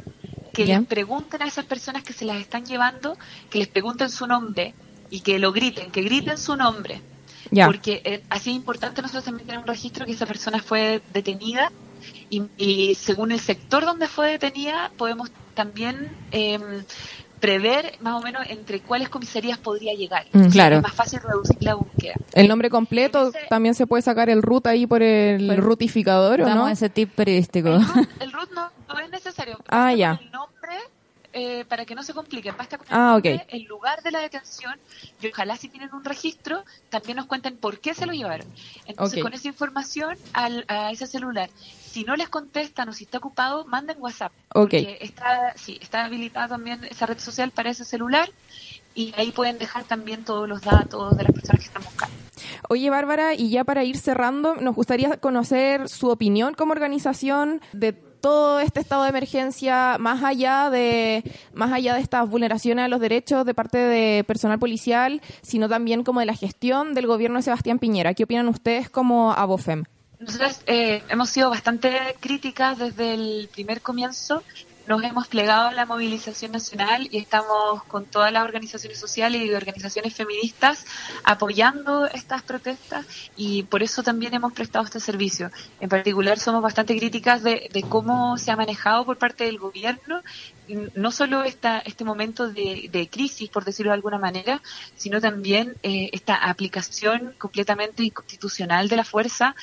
[0.52, 3.16] que les pregunten a esas personas que se las están llevando,
[3.50, 4.74] que les pregunten su nombre
[5.10, 7.00] y que lo griten, que griten su nombre.
[7.66, 11.70] Porque eh, así es importante nosotros también tener un registro que esa persona fue detenida
[12.30, 16.82] y, según el sector donde fue detenida podemos también em,
[17.42, 20.26] prever más o menos entre cuáles comisarías podría llegar.
[20.32, 20.76] Mm, claro.
[20.76, 22.14] Es más fácil reducir la búsqueda.
[22.32, 26.68] El nombre completo, también se puede sacar el root ahí por el, rutificador, ¿o no?
[26.68, 27.68] ese tip periodístico.
[28.20, 29.58] El root, no, es necesario.
[29.68, 30.20] Ah, ya.
[30.22, 30.51] El nombre
[31.32, 34.78] eh, para que no se complique, basta con ah, el lugar de la detención
[35.20, 38.46] y ojalá si tienen un registro también nos cuenten por qué se lo llevaron.
[38.86, 41.48] Entonces con esa información al, a ese celular,
[41.92, 44.32] si no les contestan o si está ocupado, manden WhatsApp.
[44.50, 48.30] Porque está, sí, está habilitada también esa red social para ese celular
[48.94, 52.14] y ahí pueden dejar también todos los datos de las personas que están buscando.
[52.68, 58.11] Oye, Bárbara, y ya para ir cerrando, nos gustaría conocer su opinión como organización de
[58.22, 63.00] todo este estado de emergencia, más allá de, más allá de estas vulneraciones a los
[63.00, 67.42] derechos de parte de personal policial, sino también como de la gestión del gobierno de
[67.42, 68.14] Sebastián Piñera.
[68.14, 69.84] ¿Qué opinan ustedes como ABOFEM?
[70.20, 74.42] Nosotros eh, hemos sido bastante críticas desde el primer comienzo
[74.92, 79.54] nos hemos plegado a la movilización nacional y estamos con todas las organizaciones sociales y
[79.54, 80.84] organizaciones feministas
[81.24, 85.50] apoyando estas protestas y por eso también hemos prestado este servicio.
[85.80, 90.20] En particular somos bastante críticas de, cómo se ha manejado por parte del gobierno
[90.94, 94.62] no solo esta, este momento de, crisis, por decirlo de alguna manera,
[94.96, 99.54] sino también eh, esta aplicación completamente inconstitucional de la fuerza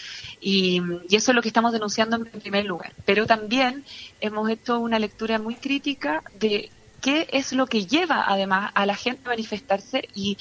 [0.42, 2.94] y, y, eso es lo que estamos denunciando en primer lugar.
[3.06, 3.84] Pero también
[4.22, 6.70] hemos hecho una lectura muy crítica de
[7.02, 10.38] qué es lo que lleva además a la gente a manifestarse y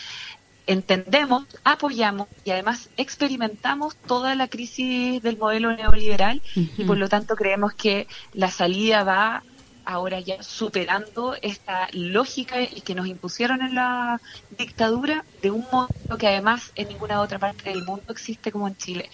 [0.67, 7.37] entendemos, apoyamos y además experimentamos toda la crisis del modelo neoliberal y por lo tanto
[7.37, 9.43] creemos que la salida va
[9.89, 14.21] ahora ya superando esta lógica y que nos impusieron en la
[14.51, 18.77] dictadura de un modo que además en ninguna otra parte del mundo existe como en
[18.77, 19.11] Chile.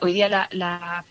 [0.00, 1.04] hoy día la, la,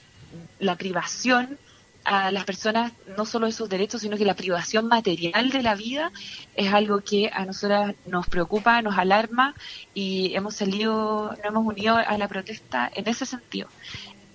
[0.58, 1.60] la privación
[2.06, 5.76] a las personas no solo de sus derechos, sino que la privación material de la
[5.76, 6.12] vida
[6.56, 9.54] es algo que a nosotras nos preocupa, nos alarma
[9.94, 13.70] y hemos salido, nos hemos unido a la protesta en ese sentido.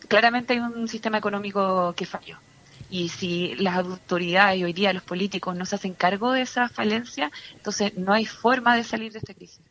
[0.09, 2.39] Claramente hay un sistema económico que falló.
[2.93, 6.69] Y si las autoridades y hoy día los políticos no se hacen cargo de esa
[6.69, 9.63] falencia, entonces no hay forma de salir de esta crisis.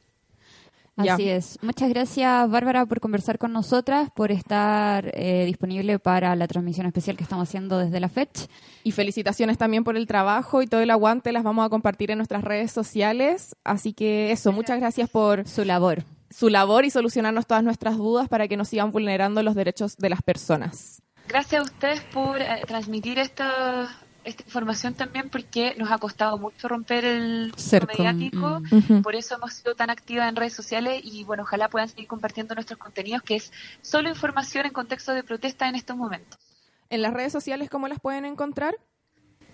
[0.98, 1.60] Así es.
[1.62, 7.16] Muchas gracias, Bárbara, por conversar con nosotras, por estar eh, disponible para la transmisión especial
[7.16, 8.48] que estamos haciendo desde la FECH.
[8.84, 11.32] Y felicitaciones también por el trabajo y todo el aguante.
[11.32, 13.56] Las vamos a compartir en nuestras redes sociales.
[13.64, 16.04] Así que eso, muchas gracias por su labor.
[16.32, 20.10] Su labor y solucionarnos todas nuestras dudas para que no sigan vulnerando los derechos de
[20.10, 21.04] las personas.
[21.32, 23.90] Gracias a ustedes por eh, transmitir esta
[24.24, 27.88] esta información también porque nos ha costado mucho romper el Cerco.
[28.04, 29.02] mediático, Mm.
[29.02, 32.54] por eso hemos sido tan activas en redes sociales y bueno, ojalá puedan seguir compartiendo
[32.54, 33.52] nuestros contenidos, que es
[33.82, 36.38] solo información en contexto de protesta en estos momentos.
[36.90, 38.76] En las redes sociales, ¿cómo las pueden encontrar?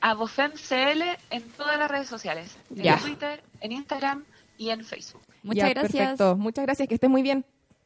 [0.02, 2.98] A BofemCL en todas las redes sociales, en Ya.
[2.98, 4.26] Twitter, en Instagram
[4.58, 5.22] y en Facebook.
[5.44, 6.36] Ya, Perfecto.
[6.36, 7.46] Muchas gracias, que estés muy bien.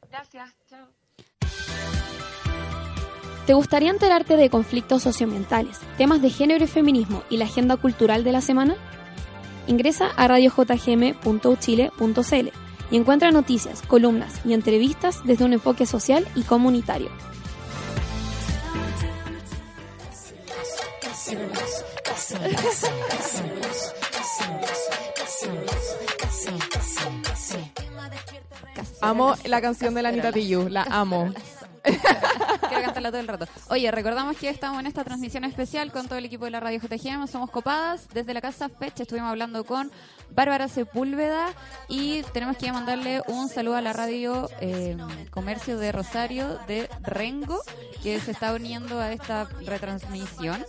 [0.09, 0.87] Gracias, chao.
[3.51, 8.23] ¿Te gustaría enterarte de conflictos socioambientales, temas de género y feminismo y la agenda cultural
[8.23, 8.77] de la semana?
[9.67, 12.49] Ingresa a radiojgm.uchile.cl
[12.91, 17.09] y encuentra noticias, columnas y entrevistas desde un enfoque social y comunitario.
[29.01, 31.33] Amo la canción de la Anita Tijoux, la amo.
[32.69, 33.47] Quiero cantarla todo el rato.
[33.69, 36.79] Oye, recordamos que estamos en esta transmisión especial con todo el equipo de la radio
[36.79, 37.27] JGM.
[37.27, 38.07] Somos copadas.
[38.13, 39.91] Desde la casa Fecha estuvimos hablando con
[40.31, 41.47] Bárbara Sepúlveda
[41.87, 44.95] y tenemos que mandarle un saludo a la radio eh,
[45.31, 47.59] Comercio de Rosario de Rengo
[48.03, 50.63] que se está uniendo a esta retransmisión.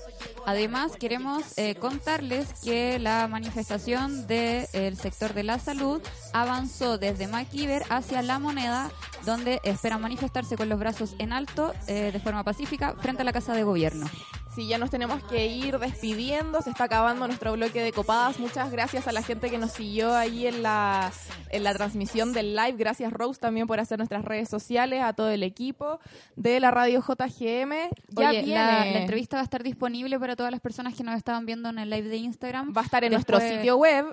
[0.47, 7.83] Además, queremos eh, contarles que la manifestación del sector de la salud avanzó desde Maquiver
[7.91, 8.91] hacia La Moneda,
[9.25, 13.33] donde esperan manifestarse con los brazos en alto eh, de forma pacífica frente a la
[13.33, 14.07] Casa de Gobierno.
[14.55, 18.39] Sí, ya nos tenemos que ir despidiendo, se está acabando nuestro bloque de copadas.
[18.39, 21.11] Muchas gracias a la gente que nos siguió ahí en la,
[21.49, 22.75] en la transmisión del live.
[22.77, 26.01] Gracias Rose también por hacer nuestras redes sociales, a todo el equipo
[26.37, 27.73] de la radio JGM.
[28.09, 28.55] Ya Oye, viene.
[28.55, 31.71] la, la entrevista va a estar disponible para todas las personas que nos estaban viendo
[31.71, 32.75] en el live de Instagram.
[32.77, 34.05] Va a estar en nuestro sitio web.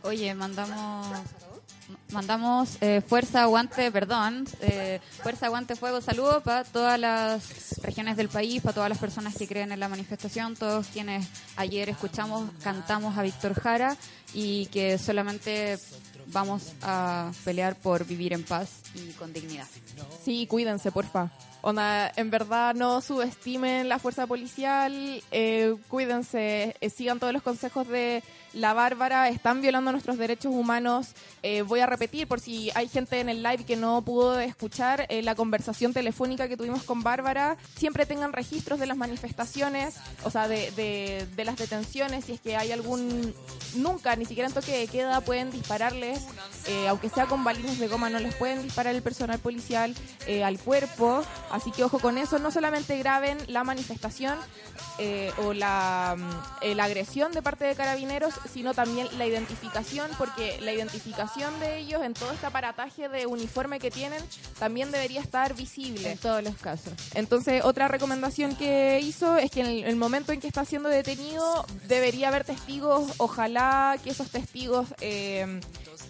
[0.03, 1.07] Oye, mandamos
[2.11, 8.29] mandamos eh, fuerza, aguante, perdón, eh, fuerza, aguante, fuego, saludo para todas las regiones del
[8.29, 13.17] país, para todas las personas que creen en la manifestación, todos quienes ayer escuchamos, cantamos
[13.17, 13.97] a Víctor Jara
[14.33, 15.77] y que solamente
[16.27, 19.67] vamos a pelear por vivir en paz y con dignidad.
[20.23, 21.31] Sí, cuídense, porfa.
[21.61, 27.87] Onda, en verdad no subestimen la fuerza policial, eh, cuídense, eh, sigan todos los consejos
[27.87, 28.23] de
[28.55, 31.09] la Bárbara, están violando nuestros derechos humanos.
[31.43, 35.05] Eh, voy a repetir por si hay gente en el live que no pudo escuchar
[35.09, 37.57] eh, la conversación telefónica que tuvimos con Bárbara.
[37.75, 42.71] Siempre tengan registros de las manifestaciones, o sea, de, las detenciones, si es que hay
[42.71, 43.35] algún...
[43.75, 46.21] Nunca, ni siquiera en toque de queda, pueden dispararles,
[46.67, 49.93] eh, aunque sea con balines de goma, no les pueden disparar el personal policial
[50.43, 51.23] al cuerpo.
[51.51, 54.39] Así que ojo con eso, no solamente graben la manifestación
[55.39, 56.15] o mm, la
[56.79, 62.13] agresión de parte de carabineros, sino también la identificación, porque la identificación de ellos en
[62.13, 64.21] todo este aparataje de uniforme que tienen
[64.59, 66.11] también debería estar visible.
[66.11, 66.93] En todos los casos.
[67.13, 70.89] Entonces, otra recomendación que hizo es que en el, el momento en que está siendo
[70.89, 75.59] detenido debería haber testigos, ojalá que esos testigos eh,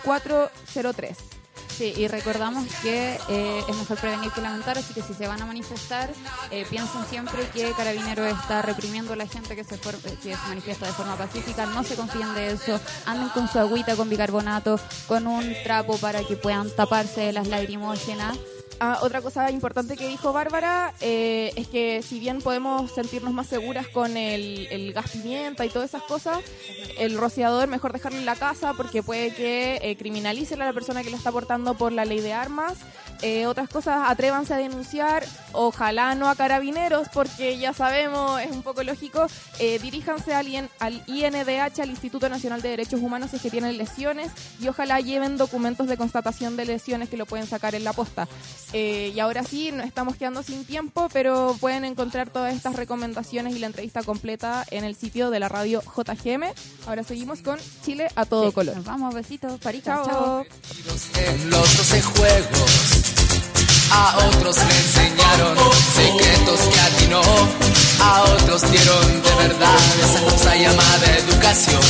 [0.06, 1.35] 403.
[1.76, 5.42] Sí, y recordamos que eh, es mejor prevenir que lamentar, así que si se van
[5.42, 6.10] a manifestar,
[6.50, 9.78] eh, piensen siempre que Carabineros está reprimiendo a la gente que se,
[10.48, 14.80] manifiesta de forma pacífica, no se confíen de eso, anden con su agüita con bicarbonato,
[15.06, 18.38] con un trapo para que puedan taparse las lagrimógenas
[18.78, 23.46] Ah, otra cosa importante que dijo Bárbara eh, es que si bien podemos sentirnos más
[23.46, 26.38] seguras con el, el, gas pimienta y todas esas cosas,
[26.98, 31.02] el rociador mejor dejarlo en la casa porque puede que eh, criminalicen a la persona
[31.02, 32.74] que lo está portando por la ley de armas.
[33.22, 38.62] Eh, otras cosas, atrévanse a denunciar, ojalá no a carabineros porque ya sabemos, es un
[38.62, 39.26] poco lógico,
[39.58, 44.32] diríjanse al, al INDH, al Instituto Nacional de Derechos Humanos si es que tienen lesiones
[44.60, 48.28] y ojalá lleven documentos de constatación de lesiones que lo pueden sacar en la posta.
[48.72, 53.54] Eh, y ahora sí, nos estamos quedando sin tiempo, pero pueden encontrar todas estas recomendaciones
[53.54, 56.44] y la entrevista completa en el sitio de la radio JGM.
[56.86, 58.82] Ahora seguimos con Chile a todo color.
[58.84, 60.06] vamos, besitos, parita, chao.
[60.06, 60.44] chao.
[61.14, 63.16] En los 12 juegos
[63.90, 65.56] a otros le enseñaron
[65.94, 67.22] secretos que atinó,
[68.00, 71.80] a otros dieron de verdad esa cosa llamada educación.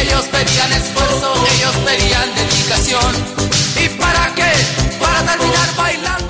[0.00, 3.14] Ellos pedían esfuerzo, ellos pedían dedicación.
[3.84, 4.89] ¿Y para qué?
[5.00, 6.29] Para terminar bailando